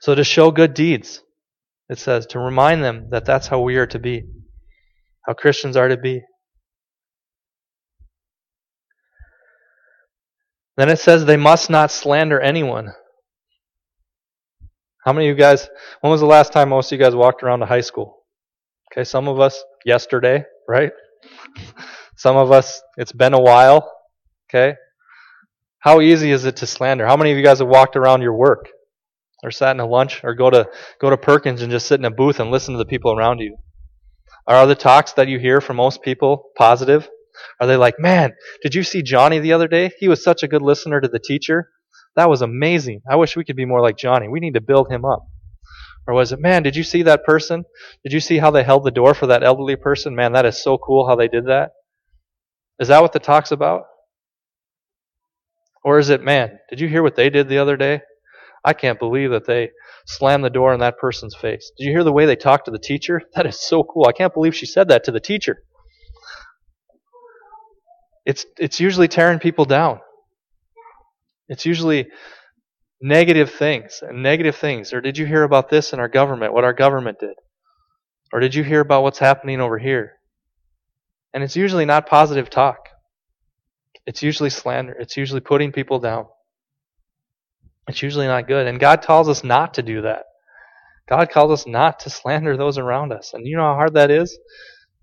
So 0.00 0.14
to 0.14 0.24
show 0.24 0.50
good 0.50 0.74
deeds, 0.74 1.22
it 1.88 1.98
says, 1.98 2.26
to 2.26 2.38
remind 2.38 2.84
them 2.84 3.08
that 3.10 3.24
that's 3.24 3.46
how 3.46 3.60
we 3.60 3.76
are 3.76 3.86
to 3.86 3.98
be, 3.98 4.24
how 5.26 5.34
Christians 5.34 5.76
are 5.76 5.88
to 5.88 5.96
be. 5.96 6.22
Then 10.76 10.88
it 10.88 10.98
says 10.98 11.24
they 11.24 11.36
must 11.36 11.70
not 11.70 11.90
slander 11.90 12.40
anyone. 12.40 12.92
How 15.04 15.12
many 15.12 15.28
of 15.28 15.36
you 15.36 15.40
guys, 15.40 15.68
when 16.00 16.10
was 16.10 16.20
the 16.20 16.26
last 16.26 16.52
time 16.52 16.68
most 16.68 16.92
of 16.92 16.98
you 16.98 17.04
guys 17.04 17.14
walked 17.14 17.42
around 17.42 17.60
to 17.60 17.66
high 17.66 17.80
school? 17.80 18.24
Okay, 18.92 19.04
some 19.04 19.26
of 19.26 19.40
us 19.40 19.62
yesterday, 19.84 20.44
right? 20.68 20.92
Some 22.16 22.36
of 22.36 22.50
us, 22.50 22.82
it's 22.96 23.12
been 23.12 23.32
a 23.32 23.40
while. 23.40 23.92
Okay? 24.50 24.74
How 25.78 26.00
easy 26.00 26.32
is 26.32 26.44
it 26.44 26.56
to 26.56 26.66
slander? 26.66 27.06
How 27.06 27.16
many 27.16 27.30
of 27.30 27.38
you 27.38 27.44
guys 27.44 27.60
have 27.60 27.68
walked 27.68 27.94
around 27.94 28.22
your 28.22 28.34
work? 28.34 28.68
Or 29.42 29.50
sat 29.50 29.76
in 29.76 29.80
a 29.80 29.86
lunch 29.86 30.24
or 30.24 30.34
go 30.34 30.50
to 30.50 30.68
go 31.00 31.10
to 31.10 31.16
Perkins 31.16 31.62
and 31.62 31.70
just 31.70 31.86
sit 31.86 32.00
in 32.00 32.04
a 32.04 32.10
booth 32.10 32.40
and 32.40 32.50
listen 32.50 32.74
to 32.74 32.78
the 32.78 32.84
people 32.84 33.16
around 33.16 33.38
you? 33.38 33.56
Are 34.46 34.66
the 34.66 34.74
talks 34.74 35.12
that 35.12 35.28
you 35.28 35.38
hear 35.38 35.60
from 35.60 35.76
most 35.76 36.02
people 36.02 36.50
positive? 36.56 37.08
Are 37.60 37.66
they 37.66 37.76
like, 37.76 38.00
man, 38.00 38.32
did 38.62 38.74
you 38.74 38.82
see 38.82 39.02
Johnny 39.02 39.38
the 39.38 39.52
other 39.52 39.68
day? 39.68 39.92
He 39.98 40.08
was 40.08 40.24
such 40.24 40.42
a 40.42 40.48
good 40.48 40.62
listener 40.62 41.00
to 41.00 41.08
the 41.08 41.20
teacher. 41.20 41.70
That 42.16 42.28
was 42.28 42.42
amazing. 42.42 43.02
I 43.08 43.16
wish 43.16 43.36
we 43.36 43.44
could 43.44 43.56
be 43.56 43.64
more 43.64 43.80
like 43.80 43.96
Johnny. 43.96 44.26
We 44.26 44.40
need 44.40 44.54
to 44.54 44.60
build 44.60 44.90
him 44.90 45.04
up. 45.04 45.26
Or 46.06 46.14
was 46.14 46.32
it, 46.32 46.40
man, 46.40 46.62
did 46.62 46.74
you 46.74 46.82
see 46.82 47.02
that 47.02 47.24
person? 47.24 47.64
Did 48.02 48.14
you 48.14 48.20
see 48.20 48.38
how 48.38 48.50
they 48.50 48.64
held 48.64 48.84
the 48.84 48.90
door 48.90 49.12
for 49.14 49.26
that 49.26 49.44
elderly 49.44 49.76
person? 49.76 50.16
Man, 50.16 50.32
that 50.32 50.46
is 50.46 50.62
so 50.62 50.78
cool 50.78 51.06
how 51.06 51.14
they 51.14 51.28
did 51.28 51.46
that. 51.46 51.72
Is 52.80 52.88
that 52.88 53.02
what 53.02 53.12
the 53.12 53.18
talk's 53.18 53.52
about? 53.52 53.82
Or 55.84 55.98
is 55.98 56.08
it, 56.08 56.22
man, 56.22 56.58
did 56.70 56.80
you 56.80 56.88
hear 56.88 57.02
what 57.02 57.14
they 57.14 57.28
did 57.28 57.48
the 57.48 57.58
other 57.58 57.76
day? 57.76 58.00
I 58.64 58.72
can't 58.72 58.98
believe 58.98 59.30
that 59.30 59.46
they 59.46 59.70
slammed 60.06 60.44
the 60.44 60.50
door 60.50 60.74
in 60.74 60.80
that 60.80 60.98
person's 60.98 61.34
face. 61.34 61.70
Did 61.78 61.84
you 61.84 61.92
hear 61.92 62.04
the 62.04 62.12
way 62.12 62.26
they 62.26 62.36
talked 62.36 62.64
to 62.66 62.70
the 62.70 62.78
teacher? 62.78 63.22
That 63.34 63.46
is 63.46 63.60
so 63.60 63.84
cool. 63.84 64.06
I 64.08 64.12
can't 64.12 64.34
believe 64.34 64.54
she 64.54 64.66
said 64.66 64.88
that 64.88 65.04
to 65.04 65.12
the 65.12 65.20
teacher. 65.20 65.62
It's, 68.26 68.44
it's 68.58 68.80
usually 68.80 69.08
tearing 69.08 69.38
people 69.38 69.64
down. 69.64 70.00
It's 71.48 71.64
usually 71.64 72.08
negative 73.00 73.50
things 73.50 74.02
and 74.02 74.22
negative 74.22 74.56
things. 74.56 74.92
Or 74.92 75.00
did 75.00 75.16
you 75.16 75.24
hear 75.24 75.44
about 75.44 75.70
this 75.70 75.92
in 75.92 76.00
our 76.00 76.08
government, 76.08 76.52
what 76.52 76.64
our 76.64 76.74
government 76.74 77.18
did? 77.20 77.34
Or 78.32 78.40
did 78.40 78.54
you 78.54 78.64
hear 78.64 78.80
about 78.80 79.02
what's 79.02 79.18
happening 79.18 79.60
over 79.60 79.78
here? 79.78 80.12
And 81.32 81.42
it's 81.42 81.56
usually 81.56 81.84
not 81.84 82.06
positive 82.06 82.50
talk. 82.50 82.78
It's 84.06 84.22
usually 84.22 84.50
slander. 84.50 84.92
It's 84.98 85.16
usually 85.16 85.40
putting 85.40 85.72
people 85.72 85.98
down. 85.98 86.26
It's 87.88 88.02
usually 88.02 88.26
not 88.26 88.46
good. 88.46 88.66
And 88.66 88.78
God 88.78 89.02
tells 89.02 89.28
us 89.28 89.42
not 89.42 89.74
to 89.74 89.82
do 89.82 90.02
that. 90.02 90.24
God 91.08 91.30
calls 91.30 91.50
us 91.50 91.66
not 91.66 92.00
to 92.00 92.10
slander 92.10 92.56
those 92.56 92.76
around 92.76 93.12
us. 93.12 93.32
And 93.32 93.46
you 93.46 93.56
know 93.56 93.62
how 93.62 93.74
hard 93.74 93.94
that 93.94 94.10
is? 94.10 94.38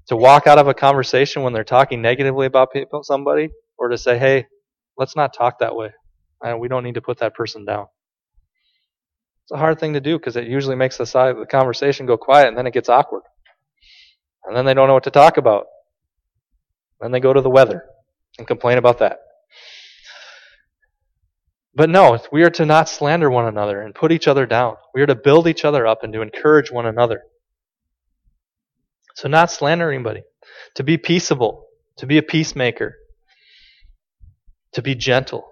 To 0.10 0.16
walk 0.16 0.46
out 0.46 0.60
of 0.60 0.68
a 0.68 0.74
conversation 0.74 1.42
when 1.42 1.52
they're 1.52 1.64
talking 1.64 2.02
negatively 2.02 2.46
about 2.46 2.72
people, 2.72 3.02
somebody, 3.04 3.50
or 3.80 3.90
to 3.90 3.98
say, 3.98 4.20
hey, 4.20 4.46
let's 4.98 5.16
not 5.16 5.34
talk 5.34 5.60
that 5.60 5.76
way. 5.76 5.90
And 6.42 6.60
we 6.60 6.68
don't 6.68 6.84
need 6.84 6.94
to 6.94 7.02
put 7.02 7.20
that 7.20 7.34
person 7.34 7.66
down. 7.66 7.88
It's 9.46 9.52
a 9.52 9.58
hard 9.58 9.80
thing 9.80 9.94
to 9.94 10.02
do 10.02 10.18
because 10.20 10.36
it 10.36 10.46
usually 10.46 10.76
makes 10.76 10.98
the, 10.98 11.08
side, 11.08 11.36
the 11.38 11.46
conversation 11.48 12.06
go 12.06 12.18
quiet 12.18 12.50
and 12.50 12.58
then 12.58 12.68
it 12.68 12.74
gets 12.74 12.90
awkward. 12.90 13.24
And 14.44 14.56
then 14.56 14.66
they 14.66 14.76
don't 14.76 14.88
know 14.88 14.94
what 14.94 15.06
to 15.06 15.12
talk 15.12 15.38
about. 15.38 15.66
Then 17.02 17.12
they 17.12 17.20
go 17.20 17.34
to 17.34 17.42
the 17.42 17.50
weather 17.50 17.84
and 18.38 18.48
complain 18.48 18.78
about 18.78 19.00
that. 19.00 19.18
But 21.76 21.90
no, 21.90 22.18
we 22.32 22.44
are 22.44 22.50
to 22.52 22.66
not 22.66 22.88
slander 22.88 23.30
one 23.30 23.48
another 23.48 23.82
and 23.82 23.94
put 23.94 24.12
each 24.12 24.28
other 24.28 24.46
down. 24.46 24.76
We 24.94 25.02
are 25.02 25.08
to 25.08 25.16
build 25.16 25.48
each 25.48 25.66
other 25.66 25.86
up 25.86 26.04
and 26.04 26.14
to 26.14 26.22
encourage 26.22 26.72
one 26.72 26.86
another. 26.86 27.24
So 29.16 29.28
not 29.28 29.52
slander 29.52 29.92
anybody. 29.92 30.24
To 30.76 30.84
be 30.84 30.98
peaceable. 30.98 31.66
To 31.98 32.06
be 32.06 32.18
a 32.18 32.24
peacemaker. 32.24 32.96
To 34.74 34.82
be 34.82 34.96
gentle 34.96 35.46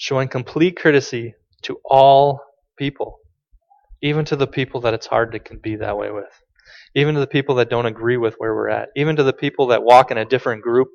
showing 0.00 0.28
complete 0.28 0.78
courtesy 0.78 1.34
to 1.60 1.78
all 1.84 2.40
people, 2.78 3.18
even 4.02 4.24
to 4.24 4.34
the 4.34 4.46
people 4.46 4.80
that 4.80 4.94
it's 4.94 5.06
hard 5.06 5.30
to 5.32 5.56
be 5.58 5.76
that 5.76 5.98
way 5.98 6.10
with, 6.10 6.32
even 6.94 7.14
to 7.14 7.20
the 7.20 7.26
people 7.26 7.56
that 7.56 7.68
don't 7.68 7.84
agree 7.84 8.16
with 8.16 8.34
where 8.38 8.54
we're 8.54 8.70
at, 8.70 8.88
even 8.96 9.14
to 9.14 9.22
the 9.22 9.34
people 9.34 9.66
that 9.66 9.82
walk 9.82 10.10
in 10.10 10.16
a 10.16 10.24
different 10.24 10.62
group 10.62 10.88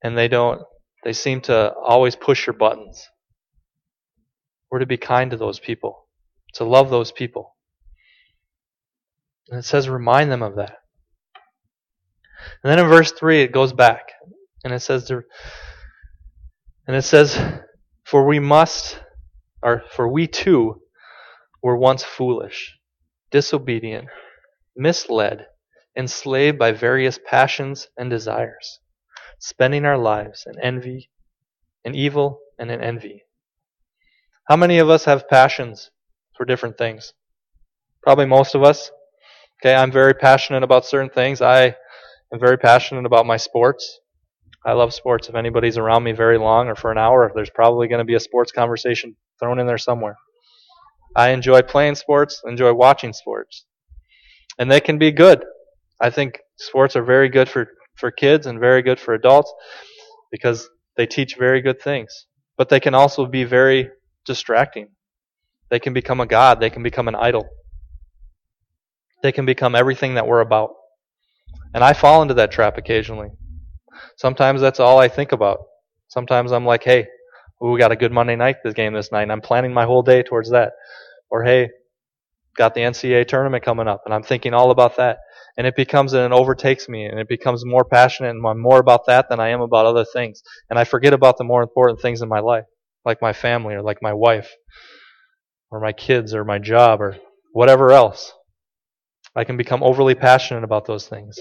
and 0.00 0.16
they 0.16 0.28
don't, 0.28 0.62
they 1.04 1.12
seem 1.12 1.40
to 1.42 1.72
always 1.74 2.16
push 2.16 2.46
your 2.46 2.54
buttons. 2.54 3.08
We're 4.70 4.80
to 4.80 4.86
be 4.86 4.96
kind 4.96 5.30
to 5.30 5.36
those 5.36 5.60
people, 5.60 6.08
to 6.54 6.64
love 6.64 6.90
those 6.90 7.12
people. 7.12 7.54
And 9.50 9.58
it 9.58 9.64
says, 9.64 9.88
remind 9.88 10.32
them 10.32 10.42
of 10.42 10.56
that. 10.56 10.78
And 12.62 12.70
then 12.70 12.78
in 12.78 12.88
verse 12.88 13.12
3, 13.12 13.42
it 13.42 13.52
goes 13.52 13.72
back 13.72 14.12
and 14.64 14.72
it 14.72 14.80
says, 14.80 15.04
to, 15.06 15.22
and 16.86 16.96
it 16.96 17.02
says, 17.02 17.38
For 18.04 18.26
we 18.26 18.38
must, 18.38 19.00
or 19.62 19.84
for 19.90 20.08
we 20.08 20.26
too 20.26 20.80
were 21.62 21.76
once 21.76 22.02
foolish, 22.02 22.74
disobedient, 23.30 24.08
misled, 24.76 25.46
enslaved 25.96 26.58
by 26.58 26.72
various 26.72 27.18
passions 27.24 27.88
and 27.96 28.10
desires, 28.10 28.80
spending 29.38 29.84
our 29.84 29.98
lives 29.98 30.46
in 30.46 30.60
envy, 30.60 31.10
in 31.84 31.94
evil, 31.94 32.40
and 32.58 32.70
in 32.70 32.80
envy. 32.80 33.24
How 34.48 34.56
many 34.56 34.78
of 34.78 34.90
us 34.90 35.04
have 35.04 35.28
passions 35.28 35.90
for 36.36 36.44
different 36.44 36.76
things? 36.76 37.14
Probably 38.02 38.26
most 38.26 38.54
of 38.54 38.62
us. 38.62 38.90
Okay, 39.60 39.74
I'm 39.74 39.90
very 39.90 40.14
passionate 40.14 40.62
about 40.62 40.84
certain 40.84 41.10
things. 41.10 41.40
I 41.40 41.74
am 42.32 42.40
very 42.40 42.58
passionate 42.58 43.06
about 43.06 43.26
my 43.26 43.38
sports. 43.38 44.00
I 44.66 44.72
love 44.72 44.94
sports. 44.94 45.28
If 45.28 45.34
anybody's 45.34 45.78
around 45.78 46.04
me 46.04 46.12
very 46.12 46.38
long 46.38 46.68
or 46.68 46.74
for 46.74 46.90
an 46.90 46.98
hour, 46.98 47.30
there's 47.34 47.50
probably 47.50 47.88
going 47.88 47.98
to 47.98 48.04
be 48.04 48.14
a 48.14 48.20
sports 48.20 48.52
conversation 48.52 49.16
thrown 49.38 49.58
in 49.58 49.66
there 49.66 49.78
somewhere. 49.78 50.16
I 51.16 51.30
enjoy 51.30 51.62
playing 51.62 51.94
sports, 51.94 52.42
enjoy 52.46 52.72
watching 52.72 53.12
sports. 53.12 53.66
And 54.58 54.70
they 54.70 54.80
can 54.80 54.98
be 54.98 55.10
good. 55.10 55.44
I 56.00 56.10
think 56.10 56.40
sports 56.56 56.96
are 56.96 57.04
very 57.04 57.28
good 57.28 57.48
for, 57.48 57.68
for 57.94 58.10
kids 58.10 58.46
and 58.46 58.58
very 58.60 58.82
good 58.82 59.00
for 59.00 59.14
adults 59.14 59.52
because 60.30 60.68
they 60.96 61.06
teach 61.06 61.36
very 61.36 61.60
good 61.60 61.80
things. 61.80 62.26
But 62.56 62.68
they 62.68 62.80
can 62.80 62.94
also 62.94 63.26
be 63.26 63.44
very 63.44 63.90
distracting. 64.24 64.88
They 65.70 65.80
can 65.80 65.92
become 65.92 66.20
a 66.20 66.26
god. 66.26 66.60
They 66.60 66.70
can 66.70 66.82
become 66.82 67.08
an 67.08 67.14
idol. 67.14 67.48
They 69.22 69.32
can 69.32 69.46
become 69.46 69.74
everything 69.74 70.14
that 70.14 70.26
we're 70.26 70.40
about. 70.40 70.70
And 71.72 71.82
I 71.82 71.92
fall 71.92 72.22
into 72.22 72.34
that 72.34 72.52
trap 72.52 72.78
occasionally. 72.78 73.30
Sometimes 74.16 74.60
that's 74.60 74.80
all 74.80 74.98
I 74.98 75.08
think 75.08 75.32
about. 75.32 75.58
Sometimes 76.08 76.52
I'm 76.52 76.64
like, 76.64 76.84
hey, 76.84 77.06
we 77.60 77.78
got 77.78 77.92
a 77.92 77.96
good 77.96 78.12
Monday 78.12 78.36
night 78.36 78.56
this 78.62 78.74
game 78.74 78.92
this 78.92 79.10
night, 79.10 79.22
and 79.22 79.32
I'm 79.32 79.40
planning 79.40 79.72
my 79.72 79.84
whole 79.84 80.02
day 80.02 80.22
towards 80.22 80.50
that. 80.50 80.72
Or 81.30 81.42
hey, 81.42 81.70
got 82.56 82.74
the 82.74 82.80
NCAA 82.80 83.26
tournament 83.26 83.64
coming 83.64 83.88
up, 83.88 84.02
and 84.04 84.14
I'm 84.14 84.22
thinking 84.22 84.54
all 84.54 84.70
about 84.70 84.96
that. 84.96 85.18
And 85.56 85.66
it 85.66 85.76
becomes 85.76 86.12
and 86.12 86.32
it 86.32 86.36
overtakes 86.36 86.88
me, 86.88 87.04
and 87.04 87.18
it 87.18 87.28
becomes 87.28 87.64
more 87.64 87.84
passionate, 87.84 88.30
and 88.30 88.44
I'm 88.44 88.60
more 88.60 88.78
about 88.78 89.06
that 89.06 89.28
than 89.28 89.40
I 89.40 89.50
am 89.50 89.60
about 89.60 89.86
other 89.86 90.04
things. 90.04 90.42
And 90.68 90.78
I 90.78 90.84
forget 90.84 91.12
about 91.12 91.38
the 91.38 91.44
more 91.44 91.62
important 91.62 92.00
things 92.00 92.22
in 92.22 92.28
my 92.28 92.40
life, 92.40 92.64
like 93.04 93.22
my 93.22 93.32
family, 93.32 93.74
or 93.74 93.82
like 93.82 93.98
my 94.02 94.12
wife, 94.12 94.50
or 95.70 95.80
my 95.80 95.92
kids, 95.92 96.34
or 96.34 96.44
my 96.44 96.58
job, 96.58 97.00
or 97.00 97.16
whatever 97.52 97.92
else. 97.92 98.32
I 99.36 99.44
can 99.44 99.56
become 99.56 99.82
overly 99.82 100.14
passionate 100.14 100.64
about 100.64 100.86
those 100.86 101.08
things. 101.08 101.38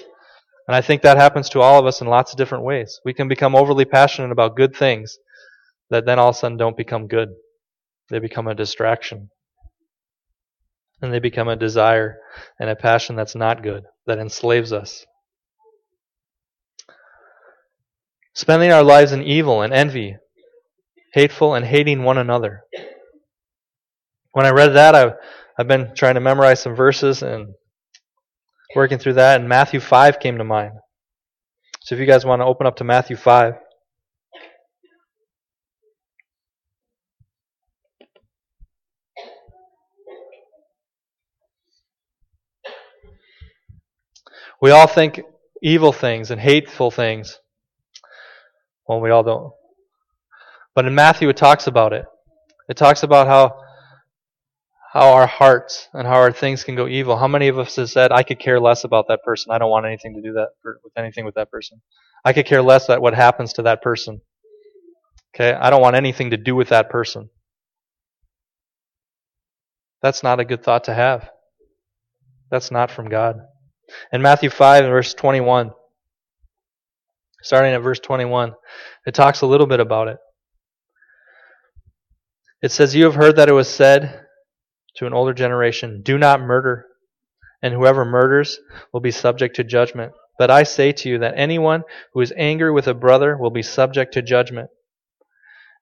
And 0.68 0.76
I 0.76 0.82
think 0.82 1.02
that 1.02 1.18
happens 1.18 1.50
to 1.50 1.62
all 1.62 1.80
of 1.80 1.86
us 1.86 2.02
in 2.02 2.08
lots 2.08 2.32
of 2.32 2.38
different 2.38 2.64
ways. 2.64 3.00
We 3.04 3.14
can 3.14 3.28
become 3.28 3.56
overly 3.56 3.86
passionate 3.86 4.32
about 4.32 4.56
good 4.56 4.76
things 4.76 5.18
that 5.90 6.06
then 6.06 6.20
all 6.20 6.30
of 6.30 6.36
a 6.36 6.40
sudden 6.40 6.58
don't 6.58 6.78
become 6.78 7.08
good. 7.08 7.30
They 8.10 8.20
become 8.20 8.48
a 8.48 8.56
distraction. 8.56 9.30
And 11.04 11.14
they 11.14 11.20
become 11.20 11.50
a 11.50 11.58
desire 11.58 12.16
and 12.62 12.70
a 12.70 12.78
passion 12.78 13.18
that's 13.18 13.36
not 13.36 13.62
good, 13.62 13.84
that 14.08 14.20
enslaves 14.20 14.72
us. 14.72 15.06
Spending 18.34 18.72
our 18.72 18.84
lives 18.84 19.12
in 19.12 19.22
evil 19.22 19.62
and 19.62 19.74
envy, 19.74 20.16
hateful 21.14 21.56
and 21.56 21.66
hating 21.66 22.04
one 22.04 22.18
another. 22.18 22.62
When 24.32 24.46
I 24.46 24.52
read 24.52 24.76
that, 24.76 24.96
I, 24.96 25.12
I've 25.60 25.68
been 25.68 25.94
trying 25.94 26.16
to 26.16 26.22
memorize 26.22 26.62
some 26.62 26.74
verses 26.74 27.22
and 27.22 27.54
working 28.74 28.98
through 28.98 29.16
that, 29.16 29.42
and 29.42 29.50
Matthew 29.50 29.82
5 29.82 30.22
came 30.22 30.38
to 30.38 30.46
mind. 30.46 30.72
So 31.82 31.96
if 31.96 32.00
you 32.00 32.08
guys 32.08 32.26
want 32.26 32.40
to 32.40 32.46
open 32.46 32.66
up 32.66 32.78
to 32.78 32.86
Matthew 32.86 33.18
5. 33.18 33.56
We 44.64 44.72
all 44.72 44.88
think 44.88 45.20
evil 45.62 45.92
things 45.92 46.32
and 46.32 46.40
hateful 46.40 46.90
things. 46.90 47.38
Well, 48.88 49.02
we 49.02 49.10
all 49.10 49.22
don't. 49.22 49.52
But 50.74 50.86
in 50.86 50.96
Matthew, 50.96 51.28
it 51.28 51.36
talks 51.36 51.68
about 51.68 51.92
it. 51.92 52.06
It 52.70 52.78
talks 52.78 53.04
about 53.04 53.28
how 53.28 53.60
how 54.94 55.12
our 55.12 55.28
hearts 55.28 55.90
and 55.92 56.08
how 56.08 56.14
our 56.14 56.32
things 56.32 56.64
can 56.64 56.76
go 56.76 56.88
evil. 56.88 57.18
How 57.18 57.28
many 57.28 57.50
of 57.50 57.60
us 57.60 57.76
have 57.76 57.90
said, 57.90 58.14
I 58.14 58.24
could 58.24 58.40
care 58.40 58.58
less 58.58 58.86
about 58.86 59.10
that 59.10 59.20
person. 59.26 59.52
I 59.52 59.58
don't 59.58 59.70
want 59.70 59.86
anything 59.86 60.14
to 60.16 60.22
do 60.22 60.32
that 60.32 60.52
with 60.64 60.94
anything 60.96 61.26
with 61.26 61.36
that 61.36 61.52
person. 61.52 61.82
I 62.24 62.32
could 62.32 62.46
care 62.46 62.62
less 62.62 62.86
about 62.86 63.02
what 63.02 63.14
happens 63.14 63.52
to 63.54 63.64
that 63.64 63.82
person. 63.82 64.22
Okay? 65.36 65.52
I 65.52 65.72
don't 65.72 65.82
want 65.82 65.98
anything 65.98 66.30
to 66.30 66.38
do 66.38 66.56
with 66.56 66.70
that 66.70 66.90
person. 66.90 67.30
That's 70.02 70.24
not 70.24 70.40
a 70.40 70.46
good 70.46 70.64
thought 70.64 70.86
to 70.86 70.94
have. 70.94 71.30
That's 72.50 72.72
not 72.72 72.92
from 72.92 73.10
God. 73.10 73.42
In 74.12 74.22
Matthew 74.22 74.50
5 74.50 74.84
and 74.84 74.92
verse 74.92 75.14
21, 75.14 75.72
starting 77.42 77.74
at 77.74 77.82
verse 77.82 78.00
21, 78.00 78.54
it 79.06 79.14
talks 79.14 79.42
a 79.42 79.46
little 79.48 79.68
bit 79.68 79.80
about 79.80 80.08
it. 80.08 80.18
It 82.62 82.72
says, 82.72 82.96
You 82.96 83.06
have 83.06 83.16
heard 83.16 83.36
that 83.36 83.50
it 83.50 83.54
was 83.54 83.68
said, 83.68 84.22
to 84.96 85.08
an 85.08 85.14
older 85.14 85.34
generation, 85.34 86.02
Do 86.04 86.18
not 86.18 86.40
murder, 86.40 86.86
and 87.62 87.74
whoever 87.74 88.06
murders 88.06 88.60
will 88.92 89.02
be 89.02 89.12
subject 89.12 89.56
to 89.58 89.64
judgment. 89.64 90.14
But 90.38 90.50
I 90.50 90.64
say 90.64 90.92
to 90.94 91.10
you 91.10 91.20
that 91.20 91.34
anyone 91.38 91.84
who 92.14 92.22
is 92.22 92.34
angry 92.36 92.72
with 92.72 92.88
a 92.88 92.94
brother 92.94 93.38
will 93.38 93.52
be 93.52 93.62
subject 93.62 94.14
to 94.14 94.22
judgment, 94.22 94.70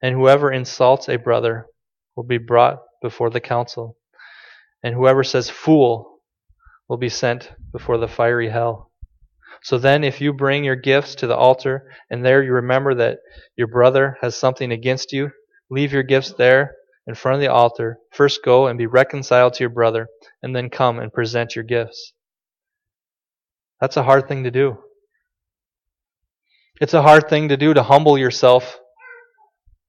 and 0.02 0.16
whoever 0.16 0.52
insults 0.52 1.08
a 1.08 1.18
brother 1.18 1.68
will 2.16 2.24
be 2.24 2.38
brought 2.38 2.80
before 3.02 3.30
the 3.30 3.40
council, 3.40 3.98
and 4.84 4.96
whoever 4.96 5.24
says 5.24 5.50
fool 5.50 6.11
will 6.91 6.97
be 6.97 7.08
sent 7.08 7.49
before 7.71 7.97
the 7.97 8.08
fiery 8.08 8.49
hell. 8.49 8.91
So 9.63 9.77
then, 9.77 10.04
if 10.04 10.19
you 10.19 10.34
bring 10.34 10.65
your 10.65 10.75
gifts 10.75 11.15
to 11.15 11.27
the 11.27 11.38
altar, 11.38 11.89
and 12.10 12.25
there 12.25 12.43
you 12.43 12.51
remember 12.51 12.93
that 12.95 13.19
your 13.56 13.67
brother 13.67 14.17
has 14.21 14.36
something 14.36 14.73
against 14.73 15.13
you, 15.13 15.32
leave 15.69 15.93
your 15.93 16.04
gifts 16.04 16.34
there 16.34 16.75
in 17.08 17.15
front 17.15 17.36
of 17.36 17.39
the 17.39 17.47
altar, 17.47 17.99
first 18.12 18.43
go 18.43 18.67
and 18.67 18.77
be 18.77 18.88
reconciled 18.88 19.54
to 19.54 19.63
your 19.63 19.69
brother, 19.69 20.10
and 20.43 20.54
then 20.54 20.69
come 20.69 20.99
and 20.99 21.13
present 21.13 21.56
your 21.56 21.63
gifts. 21.63 22.12
That's 23.80 23.95
a 23.95 24.04
hard 24.04 24.27
thing 24.27 24.43
to 24.43 24.51
do. 24.51 24.77
It's 26.82 26.93
a 26.93 27.01
hard 27.01 27.30
thing 27.30 27.47
to 27.49 27.58
do 27.58 27.73
to 27.73 27.84
humble 27.84 28.17
yourself 28.17 28.82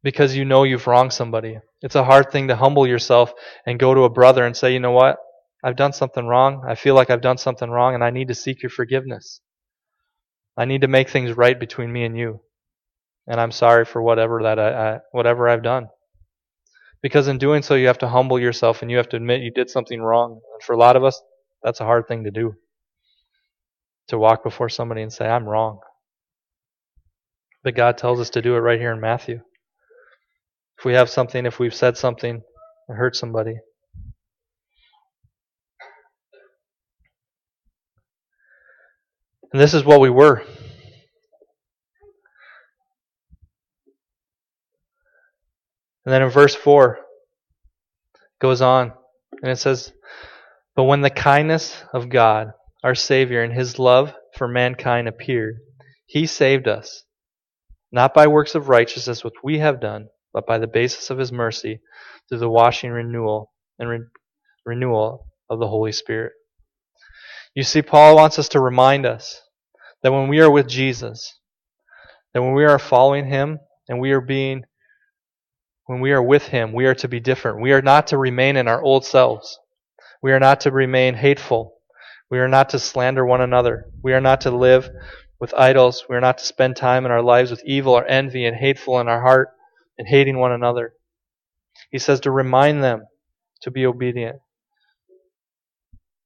because 0.04 0.36
you 0.36 0.44
know 0.44 0.62
you've 0.62 0.86
wronged 0.86 1.12
somebody. 1.12 1.58
It's 1.80 1.96
a 1.96 2.04
hard 2.04 2.30
thing 2.30 2.46
to 2.46 2.54
humble 2.54 2.86
yourself 2.86 3.32
and 3.66 3.80
go 3.80 3.92
to 3.92 4.04
a 4.04 4.08
brother 4.08 4.46
and 4.46 4.56
say, 4.56 4.72
you 4.72 4.78
know 4.78 4.92
what? 4.92 5.16
I've 5.62 5.77
done 5.77 5.92
something 5.92 6.27
wrong. 6.27 6.64
I 6.68 6.75
feel 6.75 6.94
like 6.94 7.11
I've 7.11 7.20
done 7.20 7.38
something 7.38 7.70
wrong 7.70 7.94
and 7.94 8.03
I 8.03 8.11
need 8.11 8.29
to 8.29 8.35
seek 8.35 8.62
your 8.62 8.70
forgiveness. 8.70 9.40
I 10.57 10.64
need 10.64 10.81
to 10.81 10.88
make 10.88 11.09
things 11.09 11.37
right 11.37 11.59
between 11.59 11.92
me 11.92 12.05
and 12.05 12.16
you. 12.16 12.40
And 13.27 13.40
I'm 13.40 13.53
sorry 13.53 13.85
for 13.85 14.03
whatever 14.03 14.42
that 14.42 14.59
I, 14.59 14.94
I 14.94 14.98
whatever 15.12 15.48
I've 15.48 15.62
done. 15.62 15.88
Because 17.01 17.29
in 17.29 17.38
doing 17.38 17.62
so, 17.62 17.75
you 17.75 17.87
have 17.87 17.98
to 17.98 18.09
humble 18.09 18.38
yourself 18.38 18.83
and 18.83 18.90
you 18.90 18.96
have 18.96 19.09
to 19.11 19.16
admit 19.16 19.42
you 19.42 19.53
did 19.53 19.70
something 19.70 20.01
wrong. 20.01 20.40
And 20.53 20.62
for 20.62 20.72
a 20.72 20.79
lot 20.79 20.96
of 20.96 21.05
us, 21.05 21.20
that's 21.62 21.81
a 21.81 21.85
hard 21.85 22.07
thing 22.09 22.25
to 22.25 22.31
do. 22.31 22.55
To 24.09 24.18
walk 24.18 24.42
before 24.42 24.68
somebody 24.68 25.03
and 25.03 25.12
say, 25.12 25.27
I'm 25.27 25.44
wrong. 25.48 25.81
But 27.62 27.77
God 27.77 27.98
tells 27.98 28.20
us 28.20 28.31
to 28.31 28.42
do 28.42 28.57
it 28.57 28.61
right 28.61 28.81
here 28.81 28.92
in 28.92 29.01
Matthew. 29.01 29.40
If 30.79 30.85
we 30.85 30.94
have 30.94 31.09
something, 31.09 31.46
if 31.46 31.59
we've 31.61 31.75
said 31.75 31.96
something 31.96 32.42
and 32.88 32.98
hurt 32.98 33.14
somebody, 33.14 33.55
And 39.52 39.60
this 39.60 39.74
is 39.74 39.84
what 39.84 40.00
we 40.00 40.10
were. 40.10 40.42
And 46.04 46.12
then 46.12 46.22
in 46.22 46.30
verse 46.30 46.54
4, 46.54 46.98
goes 48.40 48.60
on, 48.60 48.92
and 49.40 49.52
it 49.52 49.58
says, 49.58 49.92
But 50.74 50.84
when 50.84 51.00
the 51.00 51.10
kindness 51.10 51.84
of 51.92 52.08
God, 52.08 52.52
our 52.82 52.96
Savior, 52.96 53.42
and 53.42 53.52
His 53.52 53.78
love 53.78 54.12
for 54.36 54.48
mankind 54.48 55.06
appeared, 55.06 55.58
He 56.06 56.26
saved 56.26 56.66
us, 56.66 57.04
not 57.92 58.14
by 58.14 58.26
works 58.26 58.56
of 58.56 58.68
righteousness 58.68 59.22
which 59.22 59.34
we 59.44 59.58
have 59.58 59.80
done, 59.80 60.08
but 60.32 60.46
by 60.46 60.58
the 60.58 60.66
basis 60.66 61.10
of 61.10 61.18
His 61.18 61.30
mercy, 61.30 61.80
through 62.28 62.38
the 62.38 62.48
washing 62.48 62.90
renewal 62.90 63.52
and 63.78 63.88
re- 63.88 64.00
renewal 64.66 65.26
of 65.48 65.60
the 65.60 65.68
Holy 65.68 65.92
Spirit. 65.92 66.32
You 67.54 67.62
see, 67.62 67.82
Paul 67.82 68.16
wants 68.16 68.38
us 68.38 68.48
to 68.50 68.60
remind 68.60 69.04
us 69.04 69.42
that 70.02 70.12
when 70.12 70.28
we 70.28 70.40
are 70.40 70.50
with 70.50 70.66
Jesus, 70.66 71.38
that 72.32 72.42
when 72.42 72.54
we 72.54 72.64
are 72.64 72.78
following 72.78 73.26
Him 73.26 73.58
and 73.88 74.00
we 74.00 74.12
are 74.12 74.20
being 74.20 74.64
when 75.86 76.00
we 76.00 76.12
are 76.12 76.22
with 76.22 76.46
Him, 76.46 76.72
we 76.72 76.86
are 76.86 76.94
to 76.94 77.08
be 77.08 77.20
different. 77.20 77.60
We 77.60 77.72
are 77.72 77.82
not 77.82 78.06
to 78.08 78.18
remain 78.18 78.56
in 78.56 78.68
our 78.68 78.80
old 78.80 79.04
selves. 79.04 79.58
We 80.22 80.32
are 80.32 80.40
not 80.40 80.60
to 80.60 80.70
remain 80.70 81.14
hateful. 81.14 81.74
We 82.30 82.38
are 82.38 82.48
not 82.48 82.70
to 82.70 82.78
slander 82.78 83.26
one 83.26 83.42
another. 83.42 83.90
We 84.02 84.14
are 84.14 84.20
not 84.20 84.42
to 84.42 84.50
live 84.50 84.88
with 85.38 85.52
idols. 85.54 86.06
We 86.08 86.16
are 86.16 86.20
not 86.20 86.38
to 86.38 86.46
spend 86.46 86.76
time 86.76 87.04
in 87.04 87.10
our 87.10 87.20
lives 87.20 87.50
with 87.50 87.62
evil 87.66 87.92
or 87.92 88.06
envy 88.06 88.46
and 88.46 88.56
hateful 88.56 89.00
in 89.00 89.08
our 89.08 89.20
heart 89.20 89.50
and 89.98 90.08
hating 90.08 90.38
one 90.38 90.52
another. 90.52 90.94
He 91.90 91.98
says 91.98 92.20
to 92.20 92.30
remind 92.30 92.82
them 92.82 93.04
to 93.62 93.70
be 93.70 93.84
obedient 93.84 94.36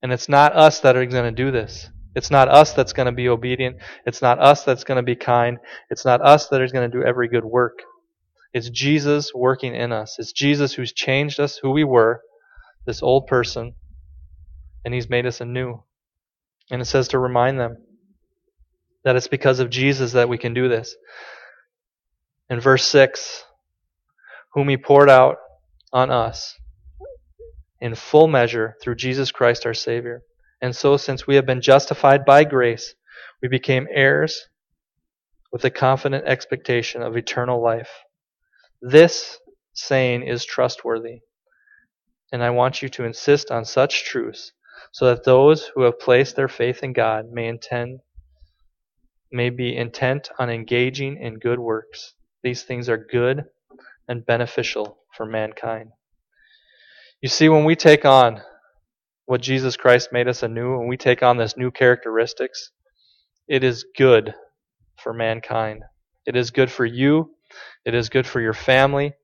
And 0.06 0.12
it's 0.12 0.28
not 0.28 0.54
us 0.54 0.78
that 0.82 0.94
are 0.94 1.04
going 1.04 1.24
to 1.24 1.32
do 1.32 1.50
this. 1.50 1.90
It's 2.14 2.30
not 2.30 2.48
us 2.48 2.72
that's 2.72 2.92
going 2.92 3.06
to 3.06 3.12
be 3.12 3.28
obedient. 3.28 3.78
It's 4.06 4.22
not 4.22 4.38
us 4.38 4.62
that's 4.62 4.84
going 4.84 4.98
to 4.98 5.02
be 5.02 5.16
kind. 5.16 5.58
It's 5.90 6.04
not 6.04 6.22
us 6.22 6.46
that 6.50 6.62
is 6.62 6.70
going 6.70 6.88
to 6.88 6.96
do 6.96 7.04
every 7.04 7.26
good 7.26 7.44
work. 7.44 7.80
It's 8.52 8.70
Jesus 8.70 9.32
working 9.34 9.74
in 9.74 9.90
us. 9.90 10.14
It's 10.20 10.30
Jesus 10.30 10.74
who's 10.74 10.92
changed 10.92 11.40
us, 11.40 11.58
who 11.60 11.72
we 11.72 11.82
were, 11.82 12.20
this 12.86 13.02
old 13.02 13.26
person, 13.26 13.74
and 14.84 14.94
he's 14.94 15.10
made 15.10 15.26
us 15.26 15.40
anew. 15.40 15.82
And 16.70 16.80
it 16.80 16.84
says 16.84 17.08
to 17.08 17.18
remind 17.18 17.58
them 17.58 17.76
that 19.02 19.16
it's 19.16 19.26
because 19.26 19.58
of 19.58 19.70
Jesus 19.70 20.12
that 20.12 20.28
we 20.28 20.38
can 20.38 20.54
do 20.54 20.68
this. 20.68 20.94
In 22.48 22.60
verse 22.60 22.86
6, 22.86 23.42
whom 24.52 24.68
he 24.68 24.76
poured 24.76 25.10
out 25.10 25.38
on 25.92 26.12
us 26.12 26.54
in 27.80 27.94
full 27.94 28.26
measure 28.26 28.76
through 28.82 28.96
Jesus 28.96 29.30
Christ 29.30 29.66
our 29.66 29.74
Savior. 29.74 30.22
And 30.60 30.74
so, 30.74 30.96
since 30.96 31.26
we 31.26 31.34
have 31.36 31.46
been 31.46 31.60
justified 31.60 32.24
by 32.24 32.44
grace, 32.44 32.94
we 33.42 33.48
became 33.48 33.86
heirs 33.90 34.48
with 35.52 35.64
a 35.64 35.70
confident 35.70 36.24
expectation 36.26 37.02
of 37.02 37.16
eternal 37.16 37.62
life. 37.62 37.90
This 38.80 39.38
saying 39.74 40.22
is 40.22 40.44
trustworthy, 40.44 41.20
and 42.32 42.42
I 42.42 42.50
want 42.50 42.82
you 42.82 42.88
to 42.90 43.04
insist 43.04 43.50
on 43.50 43.64
such 43.64 44.04
truths 44.04 44.52
so 44.92 45.06
that 45.06 45.24
those 45.24 45.70
who 45.74 45.82
have 45.82 46.00
placed 46.00 46.36
their 46.36 46.48
faith 46.48 46.82
in 46.82 46.92
God 46.92 47.30
may 47.30 47.46
intend 47.46 48.00
may 49.32 49.50
be 49.50 49.76
intent 49.76 50.30
on 50.38 50.48
engaging 50.48 51.18
in 51.20 51.38
good 51.38 51.58
works. 51.58 52.14
These 52.42 52.62
things 52.62 52.88
are 52.88 52.96
good 52.96 53.44
and 54.08 54.24
beneficial 54.24 54.98
for 55.16 55.26
mankind. 55.26 55.90
You 57.22 57.28
see, 57.28 57.48
when 57.48 57.64
we 57.64 57.76
take 57.76 58.04
on 58.04 58.42
what 59.24 59.40
Jesus 59.40 59.76
Christ 59.76 60.10
made 60.12 60.28
us 60.28 60.42
anew, 60.42 60.78
when 60.78 60.86
we 60.88 60.96
take 60.96 61.22
on 61.22 61.36
this 61.36 61.56
new 61.56 61.70
characteristics, 61.70 62.70
it 63.48 63.64
is 63.64 63.86
good 63.96 64.34
for 65.02 65.12
mankind. 65.12 65.82
It 66.26 66.36
is 66.36 66.50
good 66.50 66.70
for 66.70 66.84
you. 66.84 67.30
It 67.84 67.94
is 67.94 68.08
good 68.08 68.26
for 68.26 68.40
your 68.40 68.52
family. 68.52 69.14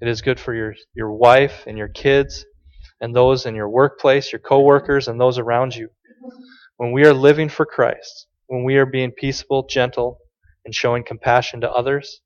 It 0.00 0.08
is 0.08 0.22
good 0.22 0.38
for 0.38 0.54
your, 0.54 0.74
your 0.94 1.12
wife 1.12 1.64
and 1.66 1.76
your 1.76 1.88
kids 1.88 2.44
and 3.00 3.14
those 3.14 3.46
in 3.46 3.54
your 3.54 3.68
workplace, 3.68 4.32
your 4.32 4.40
coworkers, 4.40 5.08
and 5.08 5.20
those 5.20 5.38
around 5.38 5.74
you. 5.74 5.88
When 6.76 6.92
we 6.92 7.04
are 7.04 7.14
living 7.14 7.48
for 7.48 7.66
Christ, 7.66 8.26
when 8.46 8.64
we 8.64 8.76
are 8.76 8.86
being 8.86 9.10
peaceable, 9.10 9.66
gentle, 9.68 10.18
and 10.64 10.74
showing 10.74 11.02
compassion 11.02 11.62
to 11.62 11.70
others, 11.70 12.20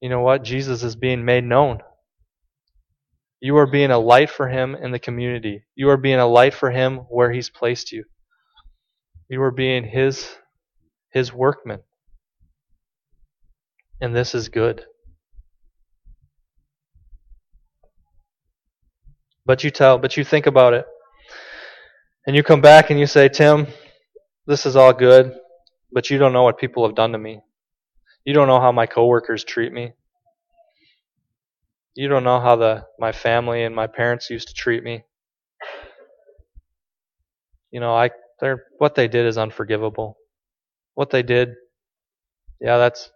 you 0.00 0.08
know 0.08 0.20
what? 0.20 0.44
Jesus 0.44 0.82
is 0.82 0.96
being 0.96 1.24
made 1.24 1.44
known. 1.44 1.80
You 3.40 3.56
are 3.56 3.66
being 3.66 3.90
a 3.90 3.98
light 3.98 4.28
for 4.28 4.48
Him 4.48 4.74
in 4.74 4.90
the 4.90 4.98
community. 4.98 5.64
You 5.74 5.88
are 5.88 5.96
being 5.96 6.18
a 6.18 6.26
light 6.26 6.52
for 6.52 6.70
Him 6.70 6.98
where 7.08 7.32
He's 7.32 7.48
placed 7.48 7.90
you. 7.90 8.04
You 9.28 9.42
are 9.42 9.50
being 9.50 9.84
His, 9.84 10.28
His 11.10 11.32
workman. 11.32 11.80
And 14.00 14.14
this 14.14 14.34
is 14.34 14.48
good. 14.48 14.84
But 19.46 19.64
you 19.64 19.70
tell, 19.70 19.98
but 19.98 20.16
you 20.16 20.24
think 20.24 20.46
about 20.46 20.74
it. 20.74 20.86
And 22.26 22.36
you 22.36 22.42
come 22.42 22.60
back 22.60 22.90
and 22.90 23.00
you 23.00 23.06
say, 23.06 23.28
Tim, 23.28 23.66
this 24.46 24.66
is 24.66 24.76
all 24.76 24.92
good, 24.92 25.34
but 25.90 26.10
you 26.10 26.18
don't 26.18 26.32
know 26.32 26.42
what 26.42 26.58
people 26.58 26.86
have 26.86 26.94
done 26.94 27.12
to 27.12 27.18
me. 27.18 27.40
You 28.24 28.34
don't 28.34 28.48
know 28.48 28.60
how 28.60 28.70
my 28.70 28.86
coworkers 28.86 29.44
treat 29.44 29.72
me. 29.72 29.92
You 31.94 32.08
don't 32.08 32.24
know 32.24 32.40
how 32.40 32.56
the 32.56 32.84
my 32.98 33.12
family 33.12 33.64
and 33.64 33.74
my 33.74 33.86
parents 33.86 34.30
used 34.30 34.48
to 34.48 34.54
treat 34.54 34.82
me. 34.82 35.04
You 37.70 37.80
know, 37.80 37.94
I 37.94 38.10
they're 38.40 38.64
what 38.78 38.94
they 38.94 39.08
did 39.08 39.26
is 39.26 39.38
unforgivable. 39.38 40.16
What 40.94 41.10
they 41.10 41.22
did, 41.22 41.54
yeah, 42.60 42.78
that's 42.78 43.10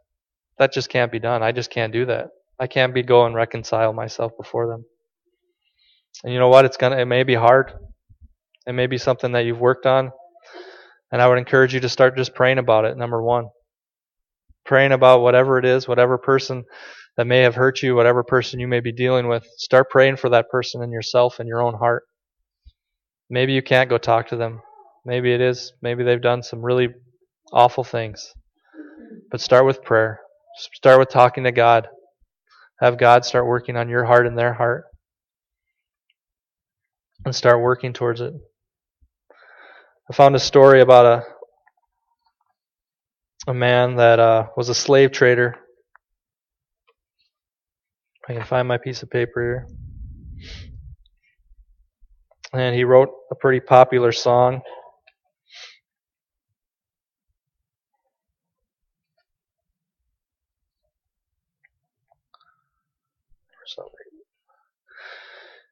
that 0.58 0.72
just 0.72 0.88
can't 0.88 1.12
be 1.12 1.18
done. 1.18 1.42
I 1.42 1.52
just 1.52 1.70
can't 1.70 1.92
do 1.92 2.06
that. 2.06 2.30
I 2.58 2.66
can't 2.66 2.94
be 2.94 3.02
go 3.02 3.26
and 3.26 3.34
reconcile 3.34 3.92
myself 3.92 4.32
before 4.38 4.68
them. 4.68 4.84
And 6.24 6.32
you 6.32 6.38
know 6.38 6.48
what? 6.48 6.64
It's 6.64 6.76
gonna 6.76 6.98
it 6.98 7.06
may 7.06 7.22
be 7.22 7.34
hard. 7.34 7.72
It 8.66 8.72
may 8.72 8.86
be 8.86 8.98
something 8.98 9.32
that 9.32 9.44
you've 9.44 9.60
worked 9.60 9.86
on. 9.86 10.10
And 11.12 11.22
I 11.22 11.28
would 11.28 11.38
encourage 11.38 11.74
you 11.74 11.80
to 11.80 11.88
start 11.88 12.16
just 12.16 12.34
praying 12.34 12.58
about 12.58 12.84
it, 12.86 12.96
number 12.96 13.22
one. 13.22 13.46
Praying 14.64 14.92
about 14.92 15.20
whatever 15.20 15.58
it 15.58 15.64
is, 15.64 15.86
whatever 15.86 16.18
person 16.18 16.64
that 17.16 17.26
may 17.26 17.40
have 17.40 17.54
hurt 17.54 17.82
you, 17.82 17.94
whatever 17.94 18.22
person 18.22 18.60
you 18.60 18.68
may 18.68 18.80
be 18.80 18.92
dealing 18.92 19.28
with. 19.28 19.46
Start 19.56 19.90
praying 19.90 20.16
for 20.16 20.28
that 20.30 20.48
person 20.50 20.82
in 20.82 20.90
yourself 20.90 21.40
in 21.40 21.46
your 21.46 21.62
own 21.62 21.74
heart. 21.74 22.04
Maybe 23.30 23.52
you 23.52 23.62
can't 23.62 23.90
go 23.90 23.98
talk 23.98 24.28
to 24.28 24.36
them. 24.36 24.60
Maybe 25.04 25.32
it 25.32 25.40
is. 25.40 25.72
Maybe 25.82 26.02
they've 26.02 26.20
done 26.20 26.42
some 26.42 26.62
really 26.64 26.88
awful 27.52 27.84
things. 27.84 28.32
But 29.30 29.40
start 29.40 29.66
with 29.66 29.82
prayer. 29.82 30.20
Start 30.74 30.98
with 30.98 31.08
talking 31.08 31.44
to 31.44 31.52
God. 31.52 31.88
Have 32.80 32.98
God 32.98 33.24
start 33.24 33.46
working 33.46 33.76
on 33.76 33.88
your 33.88 34.04
heart 34.04 34.26
and 34.26 34.36
their 34.36 34.54
heart. 34.54 34.84
And 37.24 37.34
start 37.34 37.60
working 37.60 37.92
towards 37.92 38.20
it. 38.20 38.34
I 40.10 40.14
found 40.14 40.34
a 40.34 40.40
story 40.40 40.80
about 40.80 41.06
a 41.06 41.24
a 43.46 43.54
man 43.54 43.96
that 43.96 44.18
uh, 44.18 44.46
was 44.56 44.68
a 44.68 44.74
slave 44.74 45.12
trader. 45.12 45.56
I 48.28 48.32
can 48.32 48.44
find 48.44 48.66
my 48.66 48.78
piece 48.78 49.02
of 49.02 49.10
paper 49.10 49.40
here. 49.42 49.68
And 52.52 52.74
he 52.74 52.84
wrote 52.84 53.10
a 53.30 53.34
pretty 53.34 53.60
popular 53.60 54.12
song. 54.12 54.62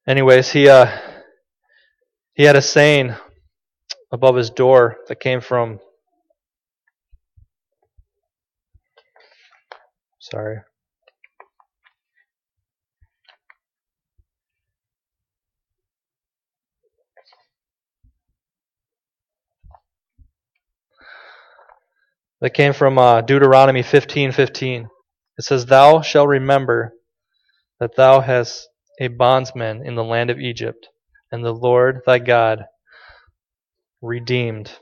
Anyways, 0.07 0.51
he 0.51 0.69
uh, 0.69 0.91
he 2.35 2.43
had 2.43 2.57
a 2.57 2.63
saying 2.63 3.15
above 4.11 4.35
his 4.35 4.51
door 4.51 4.97
that 5.07 5.21
came 5.21 5.41
from 5.41 5.79
sorry 10.19 10.59
that 22.43 22.55
came 22.55 22.73
from 22.73 22.99
uh, 22.99 23.21
Deuteronomy 23.21 23.83
15:15. 23.83 24.89
It 25.39 25.45
says, 25.45 25.65
"Thou 25.65 26.03
shalt 26.03 26.29
remember 26.29 26.93
that 27.79 27.95
thou 27.95 28.21
hast 28.21 28.69
a 29.01 29.07
bondsman 29.07 29.87
in 29.87 29.95
the 29.95 30.05
land 30.05 30.29
of 30.29 30.41
Egypt, 30.41 30.89
and 31.31 31.45
the 31.45 31.55
Lord 31.55 32.01
thy 32.05 32.19
God 32.19 32.67
redeemed." 34.03 34.73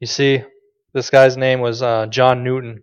You 0.00 0.08
see, 0.08 0.42
this 0.92 1.08
guy's 1.08 1.36
name 1.36 1.60
was 1.60 1.80
uh, 1.80 2.06
John 2.06 2.42
Newton. 2.42 2.82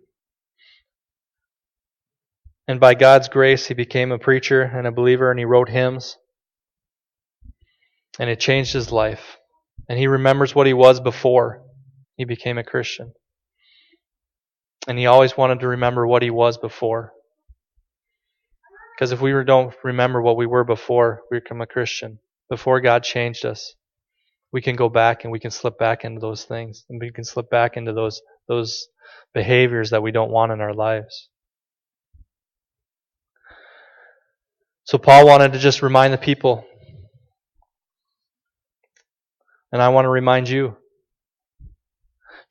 And 2.66 2.80
by 2.80 2.94
God's 2.94 3.28
grace, 3.28 3.66
he 3.66 3.74
became 3.74 4.12
a 4.12 4.18
preacher 4.18 4.62
and 4.62 4.86
a 4.86 4.92
believer, 4.92 5.30
and 5.30 5.38
he 5.38 5.44
wrote 5.44 5.68
hymns. 5.68 6.16
And 8.18 8.30
it 8.30 8.40
changed 8.40 8.72
his 8.72 8.90
life. 8.90 9.36
And 9.88 9.98
he 9.98 10.06
remembers 10.06 10.54
what 10.54 10.66
he 10.66 10.72
was 10.72 11.00
before 11.00 11.65
he 12.16 12.24
became 12.24 12.58
a 12.58 12.64
Christian. 12.64 13.12
And 14.88 14.98
he 14.98 15.06
always 15.06 15.36
wanted 15.36 15.60
to 15.60 15.68
remember 15.68 16.06
what 16.06 16.22
he 16.22 16.30
was 16.30 16.58
before. 16.58 17.12
Because 18.94 19.12
if 19.12 19.20
we 19.20 19.32
don't 19.44 19.74
remember 19.84 20.22
what 20.22 20.36
we 20.36 20.46
were 20.46 20.64
before 20.64 21.22
we 21.30 21.38
become 21.38 21.60
a 21.60 21.66
Christian, 21.66 22.18
before 22.48 22.80
God 22.80 23.02
changed 23.02 23.44
us, 23.44 23.74
we 24.52 24.62
can 24.62 24.76
go 24.76 24.88
back 24.88 25.24
and 25.24 25.32
we 25.32 25.40
can 25.40 25.50
slip 25.50 25.78
back 25.78 26.04
into 26.04 26.20
those 26.20 26.44
things. 26.44 26.84
And 26.88 27.00
we 27.00 27.10
can 27.10 27.24
slip 27.24 27.50
back 27.50 27.76
into 27.76 27.92
those 27.92 28.22
those 28.48 28.88
behaviors 29.34 29.90
that 29.90 30.02
we 30.02 30.12
don't 30.12 30.30
want 30.30 30.52
in 30.52 30.60
our 30.60 30.72
lives. 30.72 31.28
So 34.84 34.98
Paul 34.98 35.26
wanted 35.26 35.52
to 35.52 35.58
just 35.58 35.82
remind 35.82 36.12
the 36.12 36.18
people. 36.18 36.64
And 39.72 39.82
I 39.82 39.88
want 39.88 40.04
to 40.04 40.10
remind 40.10 40.48
you 40.48 40.76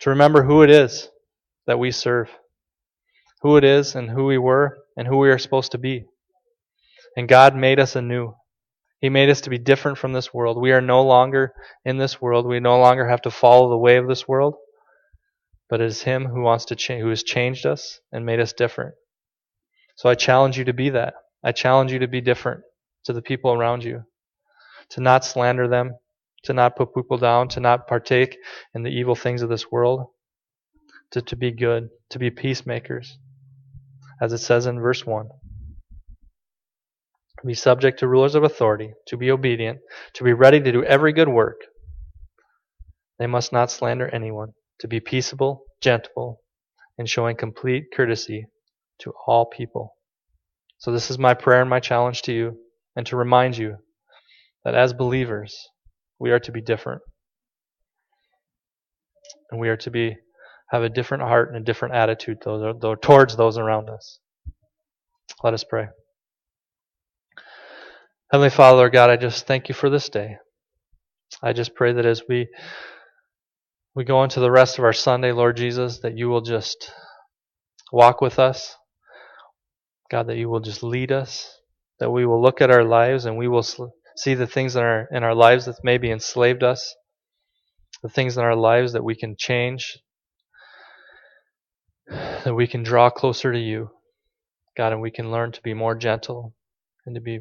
to 0.01 0.12
remember 0.12 0.43
who 0.43 0.63
it 0.63 0.69
is 0.69 1.10
that 1.67 1.79
we 1.79 1.91
serve, 1.91 2.29
who 3.41 3.58
it 3.58 3.63
is 3.63 3.95
and 3.95 4.10
who 4.10 4.25
we 4.25 4.38
were 4.38 4.77
and 4.97 5.08
who 5.08 5.17
we 5.17 5.29
are 5.29 5.39
supposed 5.39 5.71
to 5.73 5.77
be. 5.77 6.05
And 7.17 7.27
God 7.27 7.55
made 7.55 7.79
us 7.79 7.95
anew. 7.95 8.36
He 9.01 9.10
made 9.10 9.29
us 9.29 9.41
to 9.41 9.49
be 9.49 9.58
different 9.60 9.97
from 9.97 10.13
this 10.13 10.34
world. 10.34 10.62
We 10.62 10.71
are 10.71 10.81
no 10.81 11.03
longer 11.03 11.53
in 11.86 11.97
this 11.97 12.21
world. 12.21 12.47
We 12.47 12.60
no 12.60 12.79
longer 12.79 13.08
have 13.08 13.21
to 13.23 13.31
follow 13.31 13.69
the 13.69 13.77
way 13.77 13.97
of 13.97 14.08
this 14.08 14.27
world. 14.27 14.55
But 15.69 15.81
it 15.81 15.88
is 15.88 16.03
Him 16.03 16.25
who 16.25 16.41
wants 16.41 16.65
to 16.65 16.75
change, 16.75 17.01
who 17.01 17.10
has 17.10 17.23
changed 17.23 17.65
us 17.65 17.99
and 18.12 18.25
made 18.25 18.39
us 18.39 18.53
different. 18.53 18.95
So 19.97 20.10
I 20.10 20.15
challenge 20.15 20.58
you 20.58 20.65
to 20.65 20.73
be 20.73 20.91
that. 20.91 21.15
I 21.43 21.51
challenge 21.51 21.91
you 21.91 21.99
to 21.99 22.08
be 22.08 22.21
different 22.21 22.62
to 23.05 23.13
the 23.13 23.21
people 23.21 23.53
around 23.53 23.84
you. 23.84 24.03
to 24.91 25.01
not 25.01 25.25
slander 25.25 25.67
them, 25.67 25.95
to 26.45 26.53
not 26.53 26.75
put 26.75 26.95
people 26.95 27.17
down, 27.17 27.47
to 27.49 27.60
not 27.60 27.88
partake 27.88 28.38
in 28.73 28.84
the 28.84 28.89
evil 28.89 29.15
things 29.15 29.41
of 29.41 29.49
this 29.49 29.71
world, 29.71 30.08
to, 31.12 31.21
to 31.21 31.36
be 31.36 31.51
good, 31.51 31.89
to 32.10 32.19
be 32.19 32.29
peacemakers, 32.29 33.17
as 34.21 34.34
it 34.34 34.39
says 34.39 34.65
in 34.65 34.79
verse 34.79 35.05
1. 35.05 35.27
Be 37.45 37.53
subject 37.53 37.99
to 37.99 38.08
rulers 38.08 38.34
of 38.34 38.43
authority, 38.43 38.93
to 39.08 39.17
be 39.17 39.29
obedient, 39.29 39.79
to 40.13 40.23
be 40.23 40.34
ready 40.34 40.60
to 40.60 40.71
do 40.71 40.84
every 40.84 41.13
good 41.13 41.29
work. 41.29 41.62
They 43.19 43.27
must 43.27 43.53
not 43.53 43.69
slander 43.69 44.10
anyone, 44.10 44.53
to 44.79 44.88
be 44.88 44.99
peaceable, 44.99 45.63
gentle, 45.79 46.41
and 46.97 47.08
showing 47.08 47.36
complete 47.36 47.86
courtesy 47.95 48.47
to 48.99 49.13
all 49.27 49.45
people. 49.45 49.95
So, 50.79 50.91
this 50.91 51.12
is 51.12 51.19
my 51.19 51.34
prayer 51.34 51.62
and 51.62 51.69
my 51.69 51.79
challenge 51.79 52.23
to 52.23 52.34
you, 52.34 52.58
and 52.95 53.05
to 53.08 53.15
remind 53.15 53.58
you 53.58 53.77
that 54.63 54.75
as 54.75 54.93
believers, 54.93 55.69
we 56.19 56.32
are 56.32 56.39
to 56.39 56.51
be 56.51 56.62
different. 56.62 57.01
And 59.51 59.60
we 59.60 59.69
are 59.69 59.78
to 59.78 59.91
be 59.91 60.17
have 60.71 60.84
a 60.84 60.89
different 60.89 61.23
heart 61.23 61.49
and 61.49 61.58
a 61.58 61.63
different 61.63 61.95
attitude 61.95 62.41
towards 62.41 63.38
those 63.38 63.58
around 63.58 63.89
us. 63.89 64.19
Let 65.43 65.54
us 65.54 65.63
pray. 65.63 65.88
Heavenly 68.32 68.49
Father, 68.49 68.89
God, 68.89 69.10
I 69.10 69.17
just 69.17 69.45
thank 69.45 69.69
you 69.69 69.75
for 69.75 69.89
this 69.89 70.10
day. 70.10 70.38
I 71.41 71.54
just 71.54 71.75
pray 71.75 71.93
that 71.93 72.06
as 72.06 72.23
we 72.28 72.47
we 73.93 74.04
go 74.04 74.23
into 74.23 74.39
the 74.39 74.51
rest 74.51 74.78
of 74.78 74.84
our 74.84 74.93
Sunday, 74.93 75.32
Lord 75.32 75.56
Jesus, 75.56 75.99
that 75.99 76.17
you 76.17 76.28
will 76.28 76.41
just 76.41 76.91
walk 77.93 78.19
with 78.19 78.39
us. 78.39 78.75
God, 80.12 80.28
that 80.28 80.38
you 80.38 80.49
will 80.49 80.60
just 80.60 80.84
lead 80.84 81.12
us, 81.12 81.60
that 81.99 82.12
we 82.12 82.25
will 82.25 82.41
look 82.41 82.62
at 82.62 82.71
our 82.71 82.84
lives 82.84 83.25
and 83.25 83.38
we 83.38 83.47
will 83.47 83.63
see 84.15 84.34
the 84.34 84.47
things 84.47 84.75
in 84.75 84.84
our, 84.84 85.08
in 85.12 85.23
our 85.23 85.36
lives 85.36 85.65
that 85.65 85.84
maybe 85.84 86.12
enslaved 86.12 86.63
us, 86.63 86.95
the 88.01 88.10
things 88.10 88.38
in 88.38 88.43
our 88.43 88.56
lives 88.56 88.93
that 88.93 89.04
we 89.04 89.15
can 89.15 89.36
change, 89.38 89.97
that 92.10 92.56
we 92.56 92.67
can 92.67 92.84
draw 92.84 93.10
closer 93.10 93.51
to 93.51 93.60
you, 93.60 93.89
God, 94.78 94.93
and 94.93 95.01
we 95.01 95.12
can 95.12 95.32
learn 95.32 95.51
to 95.51 95.62
be 95.62 95.73
more 95.73 95.95
gentle 95.95 96.54
and 97.06 97.15
to 97.15 97.21
be 97.21 97.39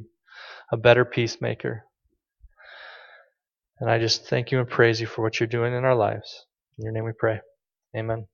a 0.73 0.77
better 0.77 1.05
peacemaker. 1.05 1.85
And 3.81 3.91
I 3.91 3.99
just 3.99 4.27
thank 4.27 4.51
you 4.51 4.61
and 4.61 4.69
praise 4.69 5.01
you 5.01 5.07
for 5.07 5.23
what 5.23 5.41
you're 5.41 5.47
doing 5.47 5.75
in 5.75 5.85
our 5.85 5.97
lives. 5.97 6.47
In 6.79 6.85
your 6.85 6.93
name 6.93 7.05
we 7.05 7.13
pray. 7.13 7.41
Amen. 7.97 8.27